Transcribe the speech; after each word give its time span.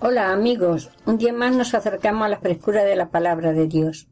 Hola 0.00 0.30
amigos, 0.32 0.92
un 1.06 1.18
día 1.18 1.32
más 1.32 1.56
nos 1.56 1.74
acercamos 1.74 2.24
a 2.24 2.28
la 2.28 2.38
frescura 2.38 2.84
de 2.84 2.94
la 2.94 3.10
palabra 3.10 3.52
de 3.52 3.66
Dios 3.66 4.06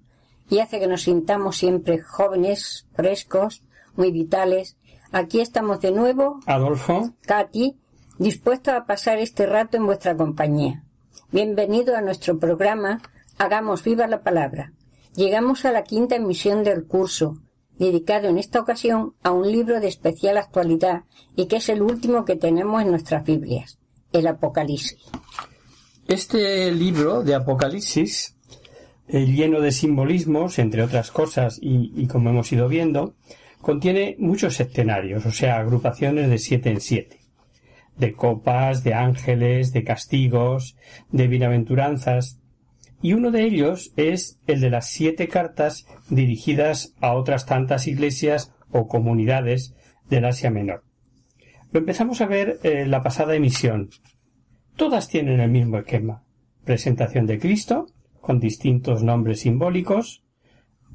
y 0.50 0.58
hace 0.58 0.80
que 0.80 0.88
nos 0.88 1.02
sintamos 1.02 1.58
siempre 1.58 2.00
jóvenes, 2.00 2.88
frescos, 2.94 3.62
muy 3.94 4.10
vitales. 4.10 4.76
Aquí 5.12 5.40
estamos 5.40 5.80
de 5.80 5.92
nuevo, 5.92 6.40
Adolfo, 6.46 7.14
Katy, 7.20 7.76
dispuestos 8.18 8.74
a 8.74 8.84
pasar 8.84 9.18
este 9.18 9.46
rato 9.46 9.76
en 9.76 9.86
vuestra 9.86 10.16
compañía. 10.16 10.82
Bienvenido 11.30 11.96
a 11.96 12.00
nuestro 12.00 12.36
programa 12.40 13.00
Hagamos 13.38 13.84
viva 13.84 14.08
la 14.08 14.22
palabra. 14.24 14.72
Llegamos 15.14 15.64
a 15.66 15.70
la 15.70 15.84
quinta 15.84 16.16
emisión 16.16 16.64
del 16.64 16.86
curso, 16.86 17.36
dedicado 17.78 18.26
en 18.26 18.38
esta 18.38 18.58
ocasión 18.58 19.14
a 19.22 19.30
un 19.30 19.52
libro 19.52 19.78
de 19.78 19.86
especial 19.86 20.36
actualidad 20.36 21.04
y 21.36 21.46
que 21.46 21.56
es 21.56 21.68
el 21.68 21.80
último 21.80 22.24
que 22.24 22.34
tenemos 22.34 22.82
en 22.82 22.90
nuestras 22.90 23.22
Biblias, 23.22 23.78
el 24.10 24.26
Apocalipsis. 24.26 24.98
Este 26.08 26.70
libro 26.72 27.22
de 27.22 27.34
Apocalipsis, 27.34 28.36
eh, 29.08 29.26
lleno 29.26 29.60
de 29.60 29.72
simbolismos, 29.72 30.58
entre 30.58 30.82
otras 30.82 31.10
cosas, 31.10 31.58
y, 31.60 31.92
y 31.96 32.06
como 32.06 32.30
hemos 32.30 32.50
ido 32.52 32.68
viendo, 32.68 33.14
contiene 33.60 34.16
muchos 34.18 34.60
escenarios, 34.60 35.26
o 35.26 35.32
sea, 35.32 35.58
agrupaciones 35.58 36.30
de 36.30 36.38
siete 36.38 36.70
en 36.70 36.80
siete, 36.80 37.18
de 37.96 38.12
copas, 38.12 38.84
de 38.84 38.94
ángeles, 38.94 39.72
de 39.72 39.84
castigos, 39.84 40.76
de 41.10 41.26
bienaventuranzas, 41.26 42.38
y 43.02 43.12
uno 43.12 43.30
de 43.30 43.42
ellos 43.42 43.92
es 43.96 44.38
el 44.46 44.60
de 44.60 44.70
las 44.70 44.88
siete 44.88 45.28
cartas 45.28 45.86
dirigidas 46.08 46.94
a 47.00 47.12
otras 47.12 47.46
tantas 47.46 47.86
iglesias 47.86 48.52
o 48.70 48.88
comunidades 48.88 49.74
del 50.08 50.24
Asia 50.24 50.50
Menor. 50.50 50.82
Lo 51.72 51.80
empezamos 51.80 52.20
a 52.20 52.26
ver 52.26 52.58
en 52.62 52.90
la 52.90 53.02
pasada 53.02 53.34
emisión. 53.34 53.90
Todas 54.76 55.08
tienen 55.08 55.40
el 55.40 55.50
mismo 55.50 55.78
esquema. 55.78 56.22
Presentación 56.64 57.24
de 57.24 57.38
Cristo, 57.38 57.86
con 58.20 58.38
distintos 58.38 59.02
nombres 59.02 59.40
simbólicos, 59.40 60.22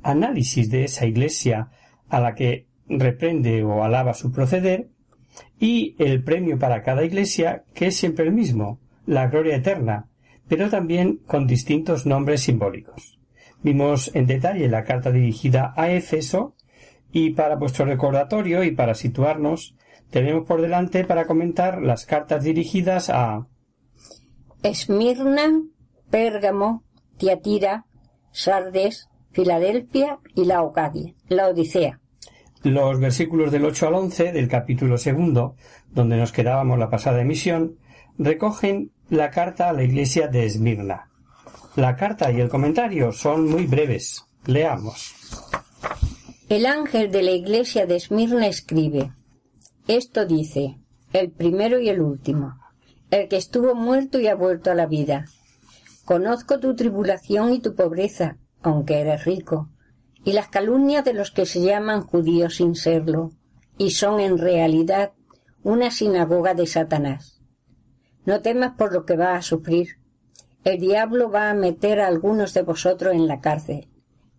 análisis 0.03 0.69
de 0.69 0.84
esa 0.84 1.08
iglesia 1.08 1.72
a 2.08 2.19
la 2.19 2.36
que 2.36 2.68
reprende 2.88 3.64
o 3.64 3.84
alaba 3.84 4.14
su 4.14 4.31
proceder, 4.31 4.90
y 5.59 5.96
el 5.97 6.24
premio 6.24 6.59
para 6.59 6.84
cada 6.84 7.03
iglesia, 7.03 7.64
que 7.74 7.88
es 7.88 7.96
siempre 7.97 8.25
el 8.25 8.34
mismo, 8.34 8.80
la 9.08 9.28
gloria 9.28 9.56
eterna, 9.56 10.09
pero 10.48 10.69
también 10.69 11.18
con 11.25 11.48
distintos 11.48 12.06
nombres 12.06 12.42
simbólicos. 12.42 13.19
Vimos 13.63 14.13
en 14.13 14.28
detalle 14.28 14.68
la 14.68 14.84
carta 14.84 15.12
dirigida 15.12 15.74
a 15.75 15.90
Éfeso, 15.90 16.56
y 17.12 17.31
para 17.31 17.56
vuestro 17.56 17.86
recordatorio 17.86 18.63
y 18.63 18.72
para 18.72 18.94
situarnos, 18.94 19.75
tenemos 20.12 20.46
por 20.46 20.62
delante 20.62 21.03
para 21.03 21.25
comentar 21.25 21.81
las 21.81 22.06
cartas 22.06 22.44
dirigidas 22.44 23.09
a 23.09 23.48
Esmirna, 24.63 25.61
Pérgamo, 26.09 26.83
Tiatira, 27.17 27.85
Sardes, 28.31 29.07
Filadelfia 29.31 30.19
y 30.35 30.45
la 30.45 30.61
Ocadia, 30.61 31.13
la 31.29 31.47
Odisea. 31.47 31.99
los 32.63 33.00
versículos 33.00 33.51
del 33.51 33.66
8 33.66 33.88
al 33.88 33.95
11 33.95 34.31
del 34.33 34.47
capítulo 34.47 34.97
segundo, 34.97 35.55
donde 35.89 36.17
nos 36.17 36.31
quedábamos 36.31 36.77
la 36.77 36.91
pasada 36.91 37.21
emisión, 37.21 37.77
recogen 38.19 38.91
la 39.09 39.31
carta 39.31 39.69
a 39.69 39.73
la 39.73 39.83
iglesia 39.83 40.27
de 40.27 40.45
Esmirna. 40.45 41.09
La 41.75 41.95
carta 41.95 42.31
y 42.31 42.39
el 42.39 42.50
comentario 42.50 43.11
son 43.11 43.50
muy 43.50 43.66
breves. 43.66 44.25
Leamos. 44.45 45.16
El 46.50 46.66
ángel 46.66 47.11
de 47.11 47.23
la 47.23 47.31
iglesia 47.31 47.85
de 47.88 47.95
Esmirna 47.95 48.45
escribe, 48.45 49.11
esto 49.88 50.25
dice, 50.25 50.77
el 51.13 51.31
primero 51.31 51.79
y 51.79 51.89
el 51.89 52.01
último, 52.01 52.60
el 53.11 53.27
que 53.27 53.38
estuvo 53.38 53.75
muerto 53.75 54.19
y 54.19 54.27
ha 54.27 54.35
vuelto 54.35 54.72
a 54.72 54.75
la 54.75 54.88
vida. 54.88 55.25
Conozco 56.05 56.59
tu 56.59 56.75
tribulación 56.75 57.53
y 57.53 57.59
tu 57.59 57.75
pobreza, 57.75 58.38
aunque 58.61 59.01
eres 59.01 59.25
rico, 59.25 59.69
y 60.23 60.33
las 60.33 60.47
calumnias 60.47 61.03
de 61.03 61.13
los 61.13 61.31
que 61.31 61.45
se 61.45 61.61
llaman 61.61 62.01
judíos 62.01 62.55
sin 62.55 62.75
serlo, 62.75 63.31
y 63.77 63.91
son 63.91 64.19
en 64.19 64.38
realidad 64.38 65.11
una 65.63 65.91
sinagoga 65.91 66.53
de 66.53 66.67
Satanás. 66.67 67.41
No 68.25 68.41
temas 68.41 68.75
por 68.77 68.94
lo 68.94 69.05
que 69.05 69.16
vas 69.16 69.39
a 69.39 69.41
sufrir. 69.41 69.97
El 70.63 70.79
diablo 70.79 71.29
va 71.29 71.50
a 71.50 71.55
meter 71.55 72.00
a 72.00 72.07
algunos 72.07 72.53
de 72.53 72.61
vosotros 72.61 73.13
en 73.13 73.27
la 73.27 73.41
cárcel, 73.41 73.89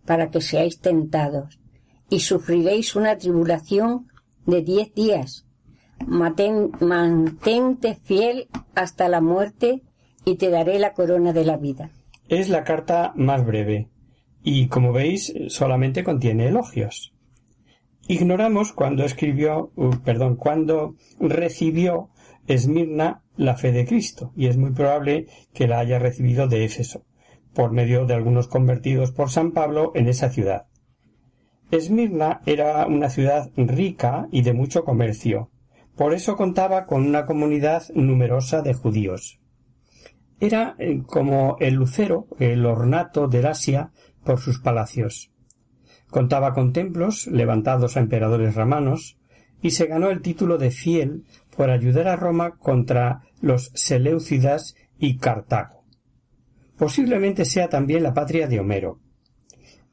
para 0.05 0.31
que 0.31 0.41
seáis 0.41 0.79
tentados, 0.79 1.59
y 2.09 2.21
sufriréis 2.21 2.95
una 2.95 3.17
tribulación 3.17 4.07
de 4.45 4.61
diez 4.61 4.93
días. 4.93 5.45
Mantente 6.07 7.95
fiel 7.95 8.47
hasta 8.75 9.09
la 9.09 9.21
muerte, 9.21 9.81
y 10.25 10.35
te 10.35 10.49
daré 10.49 10.79
la 10.79 10.93
corona 10.93 11.33
de 11.33 11.45
la 11.45 11.57
vida. 11.57 11.91
Es 12.29 12.49
la 12.49 12.63
carta 12.63 13.13
más 13.15 13.45
breve 13.45 13.89
y, 14.43 14.67
como 14.67 14.91
veis, 14.91 15.33
solamente 15.47 16.03
contiene 16.03 16.47
elogios. 16.47 17.13
Ignoramos 18.07 18.73
cuándo 18.73 19.05
escribió, 19.05 19.71
uh, 19.75 19.95
perdón, 20.03 20.35
cuándo 20.35 20.95
recibió 21.19 22.09
Esmirna 22.47 23.23
la 23.37 23.55
fe 23.55 23.71
de 23.71 23.85
Cristo 23.85 24.33
y 24.35 24.47
es 24.47 24.57
muy 24.57 24.71
probable 24.71 25.27
que 25.53 25.67
la 25.67 25.79
haya 25.79 25.99
recibido 25.99 26.47
de 26.47 26.65
Éfeso, 26.65 27.05
por 27.53 27.71
medio 27.71 28.05
de 28.05 28.13
algunos 28.13 28.47
convertidos 28.47 29.11
por 29.11 29.29
San 29.29 29.51
Pablo 29.51 29.93
en 29.95 30.09
esa 30.09 30.29
ciudad. 30.29 30.65
Esmirna 31.71 32.41
era 32.45 32.85
una 32.85 33.09
ciudad 33.09 33.49
rica 33.55 34.27
y 34.31 34.41
de 34.41 34.53
mucho 34.53 34.83
comercio, 34.83 35.49
por 35.95 36.13
eso 36.13 36.35
contaba 36.35 36.85
con 36.85 37.05
una 37.05 37.25
comunidad 37.25 37.83
numerosa 37.93 38.61
de 38.61 38.73
judíos. 38.73 39.39
Era 40.39 40.75
eh, 40.79 41.01
como 41.05 41.57
el 41.59 41.75
lucero, 41.75 42.27
el 42.39 42.65
ornato 42.65 43.27
del 43.27 43.45
Asia 43.45 43.91
por 44.23 44.39
sus 44.39 44.59
palacios. 44.59 45.31
Contaba 46.09 46.53
con 46.53 46.73
templos 46.73 47.27
levantados 47.27 47.95
a 47.95 47.99
emperadores 47.99 48.55
romanos 48.55 49.17
y 49.61 49.71
se 49.71 49.85
ganó 49.85 50.09
el 50.09 50.21
título 50.21 50.57
de 50.57 50.71
fiel 50.71 51.23
por 51.55 51.69
ayudar 51.69 52.07
a 52.07 52.15
Roma 52.15 52.57
contra 52.57 53.21
los 53.41 53.71
Seleucidas 53.73 54.75
y 54.99 55.17
Cartago. 55.17 55.85
Posiblemente 56.77 57.45
sea 57.45 57.69
también 57.69 58.03
la 58.03 58.13
patria 58.13 58.47
de 58.47 58.59
Homero. 58.59 58.99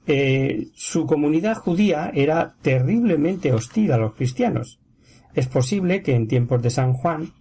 Eh, 0.06 0.68
su 0.74 1.06
comunidad 1.06 1.56
judía 1.56 2.10
era 2.12 2.56
terriblemente 2.62 3.52
hostil 3.52 3.92
a 3.92 3.98
los 3.98 4.14
cristianos. 4.14 4.79
Es 5.34 5.46
posible 5.46 6.02
que 6.02 6.14
en 6.14 6.28
tiempos 6.28 6.62
de 6.62 6.70
San 6.70 6.92
Juan, 6.92 7.32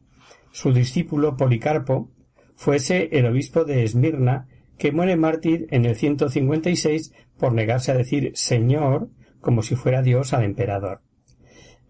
su 0.51 0.73
discípulo 0.73 1.37
Policarpo 1.37 2.11
fuese 2.55 3.09
el 3.13 3.25
obispo 3.25 3.63
de 3.63 3.83
Esmirna, 3.83 4.47
que 4.77 4.91
muere 4.91 5.15
mártir 5.15 5.67
en 5.71 5.85
el 5.85 5.95
156 5.95 7.13
por 7.37 7.53
negarse 7.53 7.91
a 7.91 7.95
decir 7.95 8.31
Señor 8.35 9.09
como 9.41 9.63
si 9.63 9.75
fuera 9.75 10.01
Dios 10.01 10.33
al 10.33 10.43
emperador. 10.43 11.01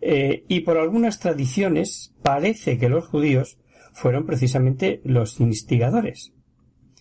Eh, 0.01 0.45
y 0.47 0.61
por 0.61 0.77
algunas 0.77 1.19
tradiciones 1.19 2.13
parece 2.21 2.77
que 2.77 2.89
los 2.89 3.07
judíos 3.07 3.59
fueron 3.93 4.25
precisamente 4.25 5.01
los 5.03 5.39
instigadores. 5.39 6.33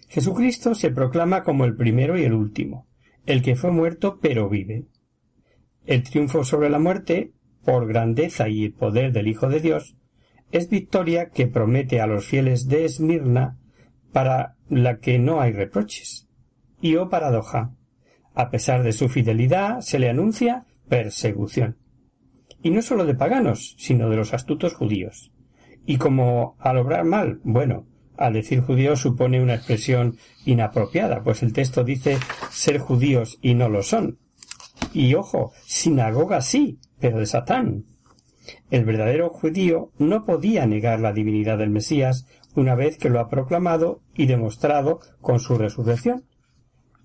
Jesucristo 0.09 0.75
se 0.75 0.91
proclama 0.91 1.43
como 1.43 1.65
el 1.65 1.77
primero 1.77 2.19
y 2.19 2.25
el 2.25 2.33
último, 2.33 2.89
el 3.27 3.43
que 3.43 3.57
fue 3.57 3.71
muerto 3.71 4.19
pero 4.21 4.49
vive. 4.49 4.87
El 5.87 6.03
triunfo 6.03 6.45
sobre 6.45 6.71
la 6.71 6.79
muerte, 6.79 7.33
por 7.69 7.87
grandeza 7.87 8.49
y 8.49 8.71
poder 8.71 9.13
del 9.13 9.29
Hijo 9.29 9.51
de 9.51 9.61
Dios, 9.61 9.95
es 10.53 10.71
victoria 10.71 11.29
que 11.29 11.49
promete 11.49 12.01
a 12.01 12.07
los 12.07 12.25
fieles 12.25 12.67
de 12.67 12.87
Esmirna 12.87 13.59
para 14.11 14.57
la 14.71 15.01
que 15.01 15.19
no 15.19 15.43
hay 15.43 15.53
reproches. 15.53 16.31
Y 16.81 16.97
oh 16.97 17.11
paradoja, 17.11 17.75
a 18.33 18.49
pesar 18.49 18.83
de 18.85 18.95
su 18.95 19.11
fidelidad, 19.11 19.81
se 19.83 19.99
le 19.99 20.09
anuncia 20.09 20.65
persecución. 20.89 21.77
Y 22.63 22.71
no 22.71 22.81
sólo 22.81 23.05
de 23.05 23.15
paganos, 23.15 23.75
sino 23.77 24.09
de 24.09 24.17
los 24.17 24.33
astutos 24.33 24.73
judíos. 24.73 25.31
Y 25.85 25.99
como 25.99 26.57
al 26.61 26.79
obrar 26.79 27.05
mal, 27.05 27.39
bueno, 27.45 27.87
al 28.17 28.33
decir 28.33 28.63
judíos 28.63 29.01
supone 29.01 29.43
una 29.43 29.57
expresión 29.57 30.17
inapropiada, 30.47 31.23
pues 31.23 31.43
el 31.43 31.53
texto 31.53 31.85
dice 31.85 32.17
ser 32.51 32.79
judíos 32.79 33.39
y 33.43 33.53
no 33.53 33.69
lo 33.69 33.83
son. 33.83 34.17
Y 34.93 35.15
ojo, 35.15 35.53
sinagoga 35.67 36.41
sí, 36.41 36.79
pero 36.99 37.19
de 37.19 37.27
Satán. 37.27 37.85
El 38.71 38.85
verdadero 38.85 39.29
judío 39.29 39.91
no 39.99 40.25
podía 40.25 40.67
negar 40.67 41.01
la 41.01 41.13
divinidad 41.13 41.59
del 41.59 41.71
Mesías 41.71 42.27
una 42.55 42.75
vez 42.75 42.99
que 42.99 43.11
lo 43.11 43.21
ha 43.21 43.29
proclamado 43.29 44.01
y 44.15 44.27
demostrado 44.27 45.01
con 45.21 45.39
su 45.41 45.57
resurrección. 45.57 46.25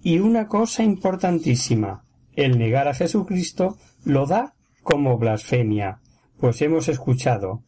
Y 0.02 0.20
una 0.20 0.48
cosa 0.48 0.84
importantísima, 0.84 2.06
el 2.36 2.58
negar 2.58 2.88
a 2.88 2.94
Jesucristo 2.94 3.78
lo 4.04 4.26
da 4.26 4.56
como 4.82 5.18
blasfemia, 5.18 6.00
pues 6.40 6.62
hemos 6.62 6.90
escuchado 6.90 7.64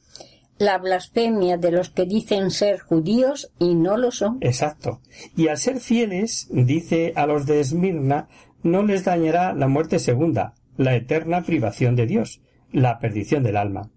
la 0.58 0.78
blasfemia 0.78 1.58
de 1.58 1.72
los 1.72 1.90
que 1.90 2.06
dicen 2.06 2.50
ser 2.50 2.80
judíos 2.80 3.52
y 3.60 3.76
no 3.76 3.98
lo 3.98 4.12
son. 4.12 4.38
Exacto. 4.42 5.02
Y 5.36 5.50
al 5.50 5.58
ser 5.58 5.80
fieles, 5.80 6.48
dice 6.50 7.14
a 7.16 7.26
los 7.26 7.46
de 7.46 7.60
Esmirna, 7.60 8.30
no 8.66 8.82
les 8.82 9.06
dañará 9.06 9.54
la 9.54 9.68
muerte 9.68 10.00
segunda, 10.00 10.56
la 10.76 10.96
eterna 10.96 11.44
privación 11.44 11.96
de 11.96 12.08
Dios, 12.08 12.42
la 12.72 12.98
perdición 12.98 13.44
del 13.44 13.58
alma. 13.58 13.92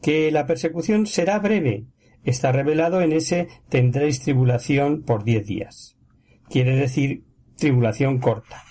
Que 0.00 0.30
la 0.30 0.46
persecución 0.46 1.08
será 1.08 1.40
breve, 1.40 1.86
está 2.22 2.52
revelado 2.52 3.00
en 3.00 3.12
ese 3.12 3.48
tendréis 3.68 4.20
tribulación 4.20 5.02
por 5.02 5.24
diez 5.24 5.44
días. 5.44 5.96
Quiere 6.48 6.76
decir 6.76 7.24
tribulación 7.56 8.18
corta. 8.18 8.62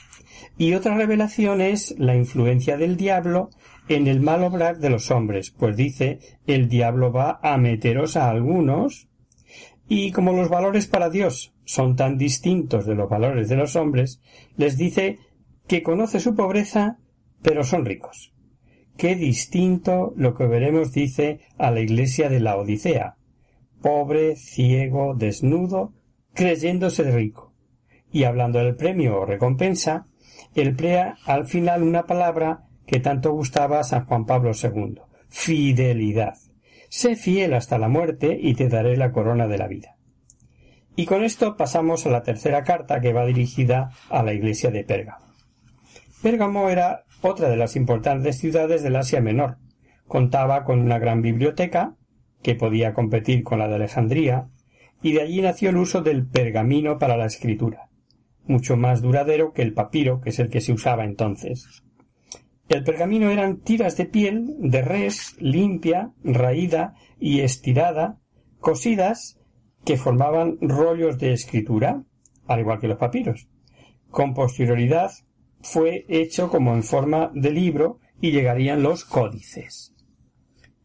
Y 0.57 0.75
otra 0.75 0.95
revelación 0.95 1.59
es 1.59 1.93
la 1.97 2.15
influencia 2.15 2.77
del 2.77 2.95
diablo 2.95 3.49
en 3.89 4.07
el 4.07 4.21
mal 4.21 4.43
obrar 4.45 4.79
de 4.79 4.89
los 4.89 5.11
hombres, 5.11 5.51
pues 5.51 5.75
dice 5.75 6.19
el 6.47 6.69
diablo 6.69 7.11
va 7.11 7.41
a 7.43 7.57
meteros 7.57 8.15
a 8.15 8.29
algunos 8.29 9.09
y 9.89 10.11
como 10.13 10.31
los 10.31 10.47
valores 10.47 10.87
para 10.87 11.09
Dios 11.09 11.53
son 11.67 11.97
tan 11.97 12.17
distintos 12.17 12.85
de 12.85 12.95
los 12.95 13.09
valores 13.09 13.49
de 13.49 13.57
los 13.57 13.75
hombres, 13.75 14.21
les 14.55 14.77
dice 14.77 15.19
que 15.67 15.83
conoce 15.83 16.21
su 16.21 16.33
pobreza, 16.33 16.97
pero 17.41 17.65
son 17.65 17.85
ricos. 17.85 18.33
Qué 18.95 19.15
distinto 19.15 20.13
lo 20.15 20.33
que 20.33 20.47
veremos 20.47 20.93
dice 20.93 21.41
a 21.57 21.69
la 21.69 21.81
iglesia 21.81 22.29
de 22.29 22.39
la 22.39 22.55
Odisea. 22.55 23.17
Pobre, 23.81 24.37
ciego, 24.37 25.13
desnudo, 25.13 25.93
creyéndose 26.33 27.11
rico. 27.11 27.53
Y 28.13 28.23
hablando 28.23 28.59
del 28.59 28.77
premio 28.77 29.19
o 29.19 29.25
recompensa, 29.25 30.07
emplea 30.55 31.17
al 31.25 31.47
final 31.47 31.83
una 31.83 32.05
palabra 32.05 32.63
que 32.85 33.01
tanto 33.01 33.33
gustaba 33.33 33.81
a 33.81 33.83
San 33.83 34.05
Juan 34.05 34.25
Pablo 34.25 34.51
II. 34.53 35.01
Fidelidad. 35.27 36.35
Sé 36.87 37.17
fiel 37.17 37.53
hasta 37.53 37.77
la 37.77 37.89
muerte 37.89 38.39
y 38.41 38.55
te 38.55 38.69
daré 38.69 38.95
la 38.95 39.11
corona 39.11 39.47
de 39.47 39.57
la 39.57 39.67
vida. 39.67 39.96
Y 40.99 41.05
con 41.05 41.23
esto 41.23 41.55
pasamos 41.57 42.07
a 42.07 42.09
la 42.09 42.23
tercera 42.23 42.63
carta 42.63 42.99
que 42.99 43.13
va 43.13 43.23
dirigida 43.23 43.91
a 44.09 44.23
la 44.23 44.33
iglesia 44.33 44.71
de 44.71 44.83
Pérgamo. 44.83 45.27
Pérgamo 46.23 46.69
era 46.69 47.03
otra 47.21 47.49
de 47.49 47.55
las 47.55 47.75
importantes 47.75 48.39
ciudades 48.39 48.81
del 48.81 48.95
Asia 48.95 49.21
Menor. 49.21 49.59
Contaba 50.07 50.63
con 50.63 50.79
una 50.79 50.97
gran 50.97 51.21
biblioteca, 51.21 51.95
que 52.41 52.55
podía 52.55 52.95
competir 52.95 53.43
con 53.43 53.59
la 53.59 53.67
de 53.67 53.75
Alejandría, 53.75 54.49
y 55.03 55.11
de 55.11 55.21
allí 55.21 55.39
nació 55.39 55.69
el 55.69 55.77
uso 55.77 56.01
del 56.01 56.25
pergamino 56.25 56.97
para 56.97 57.15
la 57.15 57.27
escritura, 57.27 57.89
mucho 58.45 58.75
más 58.75 59.03
duradero 59.03 59.53
que 59.53 59.61
el 59.61 59.75
papiro, 59.75 60.19
que 60.19 60.31
es 60.31 60.39
el 60.39 60.49
que 60.49 60.61
se 60.61 60.73
usaba 60.73 61.05
entonces. 61.05 61.83
El 62.69 62.83
pergamino 62.83 63.29
eran 63.29 63.57
tiras 63.57 63.97
de 63.97 64.05
piel 64.05 64.47
de 64.57 64.81
res 64.81 65.35
limpia, 65.39 66.13
raída 66.23 66.95
y 67.19 67.41
estirada, 67.41 68.17
cosidas 68.59 69.37
que 69.87 69.95
formaban 69.95 70.57
rollos 70.59 71.17
de 71.17 71.31
escritura, 71.31 72.03
al 72.45 72.59
igual 72.59 72.77
que 72.77 72.89
los 72.89 72.97
papiros. 72.97 73.47
Con 74.11 74.33
posterioridad 74.33 75.11
fue 75.61 76.05
hecho 76.09 76.49
como 76.49 76.73
en 76.73 76.83
forma 76.83 77.31
de 77.33 77.51
libro 77.51 77.99
y 78.19 78.31
llegarían 78.31 78.83
los 78.83 79.05
códices. 79.05 79.95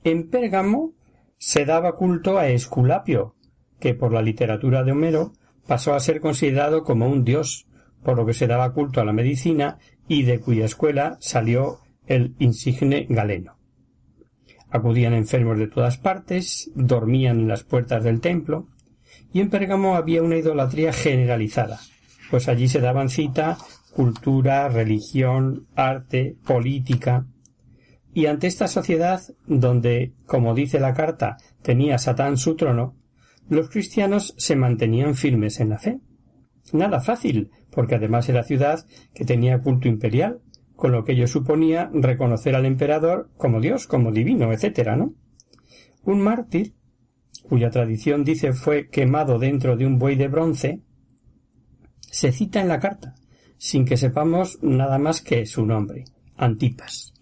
En 0.04 0.30
Pérgamo 0.30 0.92
se 1.36 1.64
daba 1.64 1.96
culto 1.96 2.38
a 2.38 2.46
Esculapio, 2.46 3.34
que 3.80 3.92
por 3.94 4.12
la 4.12 4.22
literatura 4.22 4.84
de 4.84 4.92
Homero 4.92 5.32
pasó 5.66 5.94
a 5.94 6.00
ser 6.00 6.20
considerado 6.20 6.84
como 6.84 7.08
un 7.08 7.24
dios, 7.24 7.66
por 8.04 8.16
lo 8.16 8.24
que 8.24 8.34
se 8.34 8.46
daba 8.46 8.72
culto 8.72 9.00
a 9.00 9.04
la 9.04 9.12
medicina 9.12 9.78
y 10.06 10.22
de 10.22 10.38
cuya 10.38 10.66
escuela 10.66 11.16
salió 11.18 11.80
el 12.06 12.36
insigne 12.38 13.08
Galeno. 13.10 13.56
Acudían 14.70 15.12
enfermos 15.12 15.58
de 15.58 15.66
todas 15.66 15.98
partes, 15.98 16.70
dormían 16.76 17.40
en 17.40 17.48
las 17.48 17.64
puertas 17.64 18.04
del 18.04 18.20
templo, 18.20 18.68
y 19.32 19.40
en 19.40 19.50
Pérgamo 19.50 19.96
había 19.96 20.22
una 20.22 20.36
idolatría 20.36 20.92
generalizada, 20.92 21.80
pues 22.30 22.48
allí 22.48 22.68
se 22.68 22.80
daban 22.80 23.08
cita 23.08 23.58
cultura, 23.92 24.68
religión, 24.68 25.66
arte, 25.74 26.36
política, 26.46 27.26
y 28.14 28.26
ante 28.26 28.46
esta 28.46 28.68
sociedad, 28.68 29.22
donde, 29.46 30.12
como 30.26 30.54
dice 30.54 30.80
la 30.80 30.92
carta, 30.92 31.38
tenía 31.62 31.98
Satán 31.98 32.36
su 32.36 32.56
trono, 32.56 32.96
los 33.48 33.70
cristianos 33.70 34.34
se 34.36 34.56
mantenían 34.56 35.14
firmes 35.14 35.60
en 35.60 35.70
la 35.70 35.78
fe. 35.78 35.98
Nada 36.72 37.00
fácil, 37.00 37.50
porque 37.70 37.94
además 37.94 38.28
era 38.28 38.44
ciudad 38.44 38.84
que 39.14 39.24
tenía 39.24 39.60
culto 39.60 39.88
imperial, 39.88 40.40
con 40.76 40.92
lo 40.92 41.04
que 41.04 41.12
ello 41.12 41.26
suponía 41.26 41.90
reconocer 41.92 42.54
al 42.54 42.66
emperador 42.66 43.30
como 43.36 43.60
Dios, 43.60 43.86
como 43.86 44.12
divino, 44.12 44.52
etc. 44.52 44.90
¿no? 44.96 45.14
Un 46.04 46.20
mártir, 46.20 46.74
cuya 47.42 47.70
tradición 47.70 48.24
dice 48.24 48.52
fue 48.52 48.88
quemado 48.88 49.38
dentro 49.38 49.76
de 49.76 49.86
un 49.86 49.98
buey 49.98 50.16
de 50.16 50.28
bronce, 50.28 50.80
se 52.10 52.32
cita 52.32 52.60
en 52.60 52.68
la 52.68 52.80
carta, 52.80 53.14
sin 53.58 53.84
que 53.84 53.96
sepamos 53.96 54.58
nada 54.62 54.98
más 54.98 55.22
que 55.22 55.46
su 55.46 55.64
nombre, 55.66 56.04
Antipas. 56.36 57.14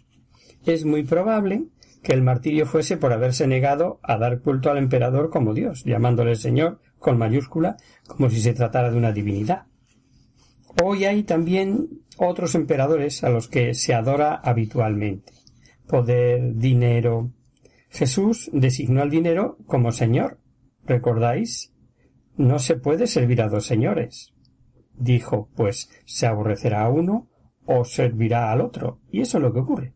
Es 0.65 0.85
muy 0.85 1.05
probable 1.05 1.65
que 2.03 2.13
el 2.13 2.23
martirio 2.23 2.67
fuese 2.67 2.97
por 2.97 3.13
haberse 3.13 3.47
negado 3.47 4.01
a 4.03 4.17
dar 4.17 4.41
culto 4.41 4.71
al 4.71 4.79
emperador 4.79 5.31
como 5.31 5.55
Dios, 5.55 5.85
llamándole 5.85 6.35
Señor 6.35 6.81
con 6.99 7.19
mayúscula, 7.19 7.77
como 8.07 8.31
si 8.31 8.41
se 8.41 8.53
tratara 8.53 8.91
de 8.91 8.99
una 8.99 9.13
divinidad. 9.13 9.67
Hoy 10.83 11.05
hay 11.05 11.25
también 11.25 11.89
otros 12.17 12.55
emperadores 12.55 13.25
a 13.25 13.31
los 13.31 13.49
que 13.49 13.75
se 13.75 13.95
adora 13.95 14.35
habitualmente. 14.35 15.33
Poder, 15.87 16.55
dinero. 16.55 17.31
Jesús 17.91 18.51
designó 18.53 19.03
al 19.03 19.11
dinero 19.11 19.59
como 19.67 19.93
Señor. 19.93 20.39
¿Recordáis? 20.85 21.73
No 22.37 22.59
se 22.59 22.77
puede 22.77 23.07
servir 23.07 23.43
a 23.43 23.49
dos 23.49 23.67
señores. 23.67 24.33
Dijo, 24.97 25.51
pues 25.55 25.91
se 26.05 26.27
aborrecerá 26.27 26.85
a 26.85 26.89
uno 26.89 27.29
o 27.67 27.85
servirá 27.85 28.51
al 28.51 28.61
otro. 28.61 29.01
Y 29.11 29.21
eso 29.21 29.39
es 29.39 29.43
lo 29.43 29.53
que 29.53 29.61
ocurre. 29.61 29.95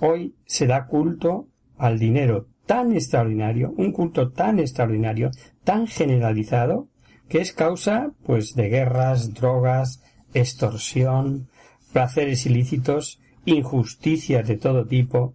Hoy 0.00 0.36
se 0.46 0.66
da 0.66 0.86
culto 0.86 1.48
al 1.76 1.98
dinero 1.98 2.46
tan 2.66 2.92
extraordinario, 2.92 3.72
un 3.76 3.92
culto 3.92 4.30
tan 4.30 4.58
extraordinario, 4.58 5.30
tan 5.64 5.86
generalizado, 5.86 6.88
que 7.28 7.40
es 7.40 7.52
causa, 7.52 8.12
pues, 8.24 8.54
de 8.54 8.68
guerras, 8.68 9.34
drogas, 9.34 10.02
extorsión, 10.34 11.48
placeres 11.92 12.46
ilícitos, 12.46 13.20
injusticias 13.44 14.46
de 14.46 14.56
todo 14.56 14.86
tipo. 14.86 15.34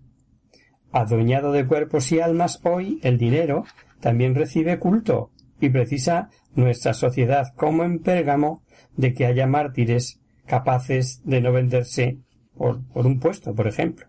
Adueñado 0.93 1.51
de 1.51 1.65
cuerpos 1.65 2.11
y 2.11 2.19
almas, 2.19 2.59
hoy 2.63 2.99
el 3.01 3.17
dinero 3.17 3.65
también 3.99 4.35
recibe 4.35 4.77
culto 4.77 5.31
y 5.59 5.69
precisa 5.69 6.29
nuestra 6.53 6.93
sociedad 6.93 7.47
como 7.55 7.83
en 7.83 7.97
Pérgamo 7.97 8.61
de 8.95 9.15
que 9.15 9.25
haya 9.25 9.47
mártires 9.47 10.21
capaces 10.45 11.23
de 11.25 11.41
no 11.41 11.51
venderse 11.51 12.19
por, 12.55 12.87
por 12.89 13.07
un 13.07 13.19
puesto, 13.19 13.55
por 13.55 13.65
ejemplo. 13.65 14.05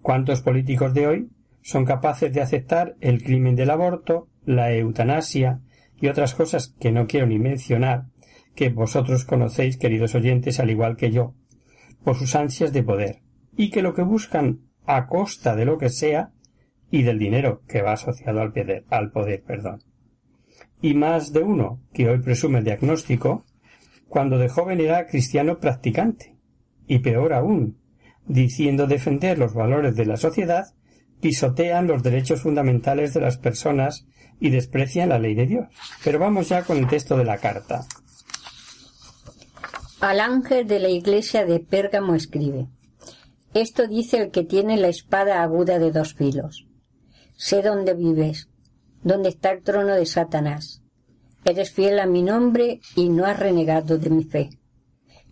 ¿Cuántos 0.00 0.40
políticos 0.40 0.94
de 0.94 1.06
hoy 1.06 1.28
son 1.60 1.84
capaces 1.84 2.32
de 2.32 2.40
aceptar 2.40 2.96
el 3.00 3.22
crimen 3.22 3.54
del 3.54 3.68
aborto, 3.68 4.30
la 4.46 4.72
eutanasia 4.72 5.60
y 6.00 6.08
otras 6.08 6.34
cosas 6.34 6.74
que 6.80 6.92
no 6.92 7.06
quiero 7.06 7.26
ni 7.26 7.38
mencionar, 7.38 8.06
que 8.54 8.70
vosotros 8.70 9.26
conocéis, 9.26 9.76
queridos 9.76 10.14
oyentes, 10.14 10.60
al 10.60 10.70
igual 10.70 10.96
que 10.96 11.10
yo, 11.10 11.34
por 12.02 12.16
sus 12.16 12.34
ansias 12.36 12.72
de 12.72 12.82
poder, 12.82 13.20
y 13.54 13.68
que 13.68 13.82
lo 13.82 13.92
que 13.92 14.00
buscan 14.00 14.69
a 14.86 15.06
costa 15.06 15.54
de 15.56 15.64
lo 15.64 15.78
que 15.78 15.88
sea 15.88 16.30
y 16.90 17.02
del 17.02 17.18
dinero 17.18 17.62
que 17.68 17.82
va 17.82 17.92
asociado 17.92 18.40
al 18.40 18.52
poder, 18.52 18.84
al 18.90 19.10
poder, 19.10 19.42
perdón. 19.42 19.82
Y 20.82 20.94
más 20.94 21.32
de 21.32 21.42
uno 21.42 21.80
que 21.92 22.08
hoy 22.08 22.18
presume 22.18 22.62
diagnóstico, 22.62 23.44
cuando 24.08 24.38
de 24.38 24.48
joven 24.48 24.80
era 24.80 25.06
cristiano 25.06 25.58
practicante, 25.58 26.36
y 26.86 26.98
peor 26.98 27.32
aún, 27.32 27.78
diciendo 28.26 28.86
defender 28.86 29.38
los 29.38 29.54
valores 29.54 29.94
de 29.94 30.06
la 30.06 30.16
sociedad, 30.16 30.74
pisotean 31.20 31.86
los 31.86 32.02
derechos 32.02 32.42
fundamentales 32.42 33.14
de 33.14 33.20
las 33.20 33.36
personas 33.36 34.06
y 34.40 34.50
desprecian 34.50 35.10
la 35.10 35.18
ley 35.18 35.34
de 35.34 35.46
Dios. 35.46 35.68
Pero 36.02 36.18
vamos 36.18 36.48
ya 36.48 36.64
con 36.64 36.78
el 36.78 36.88
texto 36.88 37.16
de 37.16 37.24
la 37.24 37.38
carta. 37.38 37.86
Al 40.00 40.18
ángel 40.18 40.66
de 40.66 40.80
la 40.80 40.88
iglesia 40.88 41.44
de 41.44 41.60
Pérgamo 41.60 42.14
escribe. 42.14 42.66
Esto 43.54 43.88
dice 43.88 44.18
el 44.18 44.30
que 44.30 44.44
tiene 44.44 44.76
la 44.76 44.88
espada 44.88 45.42
aguda 45.42 45.78
de 45.78 45.90
dos 45.90 46.14
filos. 46.14 46.66
Sé 47.36 47.62
dónde 47.62 47.94
vives, 47.94 48.48
dónde 49.02 49.30
está 49.30 49.50
el 49.50 49.62
trono 49.62 49.94
de 49.94 50.06
Satanás. 50.06 50.82
Eres 51.44 51.72
fiel 51.72 51.98
a 51.98 52.06
mi 52.06 52.22
nombre 52.22 52.80
y 52.94 53.08
no 53.08 53.24
has 53.24 53.38
renegado 53.38 53.98
de 53.98 54.10
mi 54.10 54.24
fe. 54.24 54.50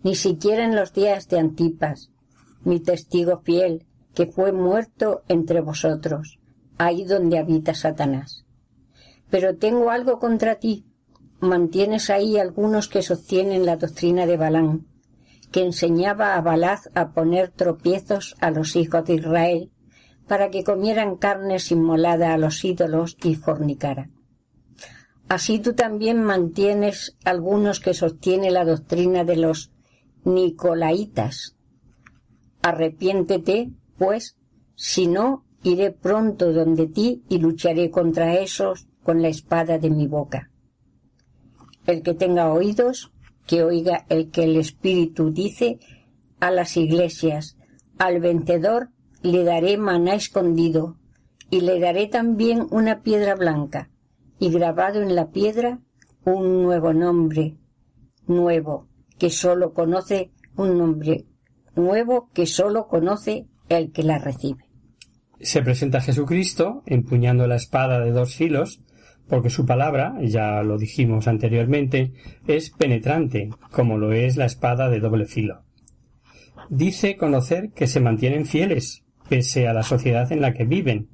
Ni 0.03 0.15
siquiera 0.15 0.65
en 0.65 0.75
los 0.75 0.91
días 0.93 1.27
de 1.29 1.39
Antipas, 1.39 2.11
mi 2.63 2.79
testigo 2.81 3.39
fiel, 3.39 3.85
que 4.13 4.25
fue 4.25 4.51
muerto 4.51 5.21
entre 5.29 5.61
vosotros, 5.61 6.39
ahí 6.77 7.05
donde 7.05 7.37
habita 7.37 7.73
Satanás. 7.73 8.43
Pero 9.29 9.55
tengo 9.55 9.91
algo 9.91 10.19
contra 10.19 10.55
ti. 10.55 10.85
Mantienes 11.39 12.09
ahí 12.09 12.37
algunos 12.37 12.89
que 12.89 13.01
sostienen 13.01 13.65
la 13.65 13.77
doctrina 13.77 14.25
de 14.25 14.35
Balán, 14.35 14.87
que 15.51 15.63
enseñaba 15.63 16.35
a 16.35 16.41
Balaz 16.41 16.89
a 16.93 17.11
poner 17.11 17.49
tropiezos 17.49 18.35
a 18.39 18.51
los 18.51 18.75
hijos 18.75 19.05
de 19.05 19.15
Israel 19.15 19.71
para 20.27 20.51
que 20.51 20.63
comieran 20.63 21.15
carnes 21.15 21.71
inmolada 21.71 22.33
a 22.33 22.37
los 22.37 22.63
ídolos 22.63 23.17
y 23.23 23.35
fornicaran. 23.35 24.13
Así 25.27 25.59
tú 25.59 25.73
también 25.73 26.23
mantienes 26.23 27.17
algunos 27.23 27.79
que 27.79 27.93
sostienen 27.93 28.53
la 28.53 28.65
doctrina 28.65 29.23
de 29.23 29.37
los 29.37 29.71
Nicolaitas. 30.23 31.55
Arrepiéntete, 32.61 33.71
pues, 33.97 34.37
si 34.75 35.07
no, 35.07 35.45
iré 35.63 35.91
pronto 35.91 36.51
donde 36.51 36.87
ti 36.87 37.23
y 37.29 37.39
lucharé 37.39 37.89
contra 37.89 38.35
esos 38.35 38.87
con 39.03 39.21
la 39.21 39.27
espada 39.29 39.77
de 39.77 39.89
mi 39.89 40.07
boca. 40.07 40.51
El 41.85 42.01
que 42.01 42.13
tenga 42.13 42.51
oídos, 42.51 43.11
que 43.49 43.63
oiga 43.63 44.05
el 44.09 44.29
que 44.29 44.43
el 44.43 44.57
Espíritu 44.57 45.31
dice 45.31 45.79
a 46.39 46.51
las 46.51 46.77
iglesias, 46.77 47.57
al 47.97 48.19
vencedor 48.19 48.89
le 49.23 49.43
daré 49.43 49.75
maná 49.75 50.13
escondido, 50.13 50.97
y 51.49 51.61
le 51.61 51.79
daré 51.79 52.05
también 52.05 52.67
una 52.69 53.01
piedra 53.01 53.33
blanca, 53.33 53.89
y 54.37 54.51
grabado 54.51 55.01
en 55.01 55.15
la 55.15 55.31
piedra 55.31 55.79
un 56.25 56.61
nuevo 56.61 56.93
nombre, 56.93 57.57
nuevo, 58.27 58.87
que 59.17 59.31
sólo 59.31 59.73
conoce 59.73 60.31
un 60.55 60.77
nombre 60.77 61.25
nuevo 61.75 62.29
que 62.35 62.45
sólo 62.45 62.87
conoce 62.87 63.47
el 63.67 63.91
que 63.91 64.03
la 64.03 64.19
recibe. 64.19 64.65
Se 65.41 65.63
presenta 65.63 66.01
Jesucristo 66.01 66.83
empuñando 66.85 67.47
la 67.47 67.55
espada 67.55 67.99
de 67.99 68.11
dos 68.11 68.35
filos, 68.35 68.83
porque 69.29 69.49
su 69.49 69.65
palabra, 69.65 70.15
ya 70.21 70.63
lo 70.63 70.77
dijimos 70.77 71.27
anteriormente, 71.27 72.13
es 72.47 72.71
penetrante, 72.71 73.49
como 73.71 73.97
lo 73.97 74.11
es 74.11 74.37
la 74.37 74.45
espada 74.45 74.89
de 74.89 74.99
doble 74.99 75.25
filo. 75.25 75.63
Dice 76.69 77.15
conocer 77.15 77.71
que 77.71 77.87
se 77.87 77.99
mantienen 77.99 78.45
fieles, 78.45 79.03
pese 79.29 79.67
a 79.67 79.73
la 79.73 79.83
sociedad 79.83 80.31
en 80.31 80.41
la 80.41 80.53
que 80.53 80.65
viven, 80.65 81.09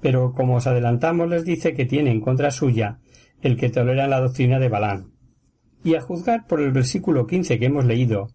pero 0.00 0.32
como 0.32 0.56
os 0.56 0.66
adelantamos 0.66 1.28
les 1.28 1.44
dice 1.44 1.74
que 1.74 1.86
tiene 1.86 2.10
en 2.10 2.20
contra 2.20 2.50
suya 2.50 3.00
el 3.42 3.56
que 3.56 3.70
tolera 3.70 4.06
la 4.06 4.20
doctrina 4.20 4.58
de 4.58 4.68
Balán. 4.68 5.12
Y 5.82 5.94
a 5.94 6.00
juzgar 6.00 6.46
por 6.46 6.60
el 6.60 6.72
versículo 6.72 7.26
quince 7.26 7.58
que 7.58 7.66
hemos 7.66 7.84
leído, 7.84 8.28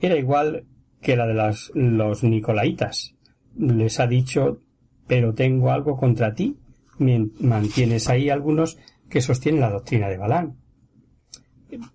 era 0.00 0.16
igual 0.16 0.64
que 1.00 1.16
la 1.16 1.26
de 1.26 1.54
los 1.74 2.24
Nicolaitas. 2.24 3.14
Les 3.56 4.00
ha 4.00 4.06
dicho, 4.06 4.60
pero 5.06 5.34
tengo 5.34 5.70
algo 5.70 5.96
contra 5.96 6.34
ti. 6.34 6.56
Mantienes 6.98 8.08
ahí 8.08 8.30
algunos 8.30 8.78
que 9.08 9.20
sostienen 9.20 9.60
la 9.60 9.70
doctrina 9.70 10.08
de 10.08 10.16
Balán. 10.16 10.56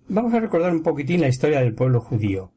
Vamos 0.07 0.33
a 0.33 0.39
recordar 0.39 0.71
un 0.71 0.83
poquitín 0.83 1.21
la 1.21 1.27
historia 1.27 1.61
del 1.61 1.73
pueblo 1.73 2.01
judío. 2.01 2.51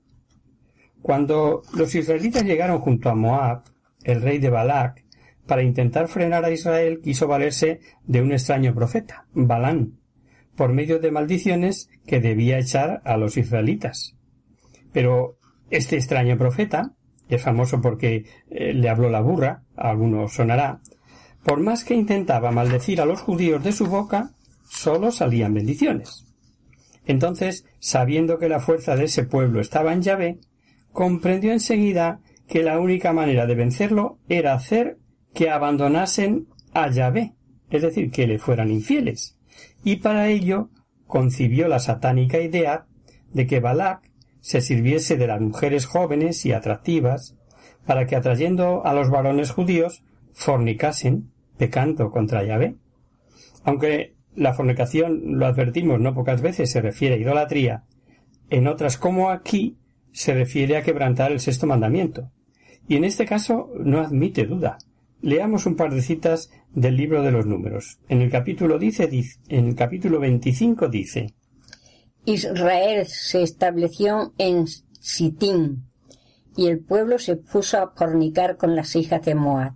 Cuando 1.01 1.63
los 1.77 1.95
israelitas 1.95 2.45
llegaron 2.45 2.79
junto 2.81 3.09
a 3.11 3.15
Moab, 3.15 3.65
el 4.05 4.23
rey 4.23 4.39
de 4.39 4.51
Balac, 4.51 5.05
para 5.47 5.63
intentar 5.63 6.09
frenar 6.09 6.45
a 6.45 6.51
Israel, 6.51 7.01
quiso 7.03 7.27
valerse 7.27 7.81
de 8.05 8.23
un 8.23 8.33
extraño 8.33 8.75
profeta, 8.75 9.27
Balán, 9.33 9.99
por 10.57 10.73
medio 10.73 10.99
de 10.99 11.11
maldiciones 11.11 11.91
que 12.07 12.21
debía 12.21 12.59
echar 12.59 13.03
a 13.05 13.17
los 13.17 13.37
israelitas. 13.37 14.17
Pero 14.93 15.39
este 15.71 15.97
extraño 15.97 16.39
profeta, 16.39 16.95
es 17.29 17.43
famoso 17.43 17.81
porque 17.81 18.27
eh, 18.51 18.73
le 18.75 18.89
habló 18.89 19.09
la 19.09 19.21
burra, 19.21 19.65
a 19.77 19.91
algunos 19.91 20.33
sonará, 20.33 20.81
por 21.45 21.61
más 21.61 21.85
que 21.85 21.95
intentaba 21.95 22.51
maldecir 22.51 23.01
a 23.01 23.07
los 23.07 23.21
judíos 23.21 23.63
de 23.63 23.73
su 23.73 23.87
boca, 23.87 24.33
sólo 24.69 25.11
salían 25.11 25.55
bendiciones. 25.55 26.25
Entonces, 27.05 27.65
sabiendo 27.81 28.39
que 28.39 28.49
la 28.49 28.61
fuerza 28.61 28.97
de 28.97 29.05
ese 29.05 29.25
pueblo 29.25 29.61
estaba 29.61 29.93
en 29.93 30.03
Yahvé, 30.03 30.39
comprendió 30.93 31.53
enseguida 31.53 32.21
que 32.47 32.63
la 32.63 32.79
única 32.79 33.13
manera 33.13 33.47
de 33.47 33.55
vencerlo 33.55 34.19
era 34.29 34.55
hacer 34.55 34.99
que 35.35 35.51
abandonasen 35.51 36.49
a 36.75 36.91
Yahvé, 36.91 37.35
es 37.71 37.83
decir, 37.83 38.11
que 38.11 38.27
le 38.27 38.39
fueran 38.39 38.71
infieles, 38.71 39.37
y 39.83 39.97
para 39.97 40.29
ello 40.29 40.71
concibió 41.07 41.69
la 41.69 41.79
satánica 41.79 42.41
idea 42.41 42.87
de 43.33 43.47
que 43.47 43.61
Balak 43.61 44.11
se 44.41 44.61
sirviese 44.61 45.17
de 45.17 45.27
las 45.27 45.41
mujeres 45.41 45.87
jóvenes 45.87 46.45
y 46.45 46.53
atractivas 46.53 47.37
para 47.87 48.07
que 48.07 48.17
atrayendo 48.17 48.85
a 48.85 48.95
los 48.95 49.11
varones 49.11 49.51
judíos 49.51 50.05
fornicasen, 50.33 51.32
pecando 51.63 52.11
contra 52.11 52.43
Yahvé. 52.43 52.75
Aunque 53.63 54.17
la 54.35 54.53
fornicación, 54.53 55.39
lo 55.39 55.47
advertimos 55.47 56.01
no 56.01 56.13
pocas 56.13 56.43
veces, 56.43 56.73
se 56.73 56.81
refiere 56.81 57.15
a 57.15 57.19
idolatría, 57.19 57.85
en 58.51 58.67
otras 58.67 58.99
como 58.99 59.31
aquí 59.31 59.79
se 60.11 60.35
refiere 60.35 60.77
a 60.77 60.83
quebrantar 60.83 61.31
el 61.31 61.39
sexto 61.39 61.69
mandamiento. 61.69 62.33
Y 62.89 62.97
en 62.97 63.05
este 63.05 63.27
caso 63.27 63.71
no 63.79 64.01
admite 64.01 64.45
duda. 64.45 64.79
Leamos 65.21 65.65
un 65.67 65.77
par 65.77 65.95
de 65.95 66.03
citas 66.03 66.51
del 66.73 66.97
libro 66.97 67.23
de 67.23 67.31
los 67.31 67.47
números. 67.47 68.01
En 68.09 68.23
el 68.23 68.29
capítulo 68.29 68.77
dice, 68.81 69.09
en 69.49 69.69
el 69.69 69.77
capítulo 69.77 70.19
25 70.19 70.89
dice 70.89 71.29
Israel 72.25 73.07
se 73.07 73.45
estableció 73.45 74.33
en 74.37 74.67
Sittim 74.67 75.85
y 76.57 76.67
el 76.67 76.81
pueblo 76.81 77.21
se 77.21 77.37
puso 77.37 77.79
a 77.79 77.93
fornicar 77.95 78.57
con 78.57 78.75
las 78.75 78.97
hijas 78.97 79.25
de 79.25 79.37
Moab. 79.37 79.75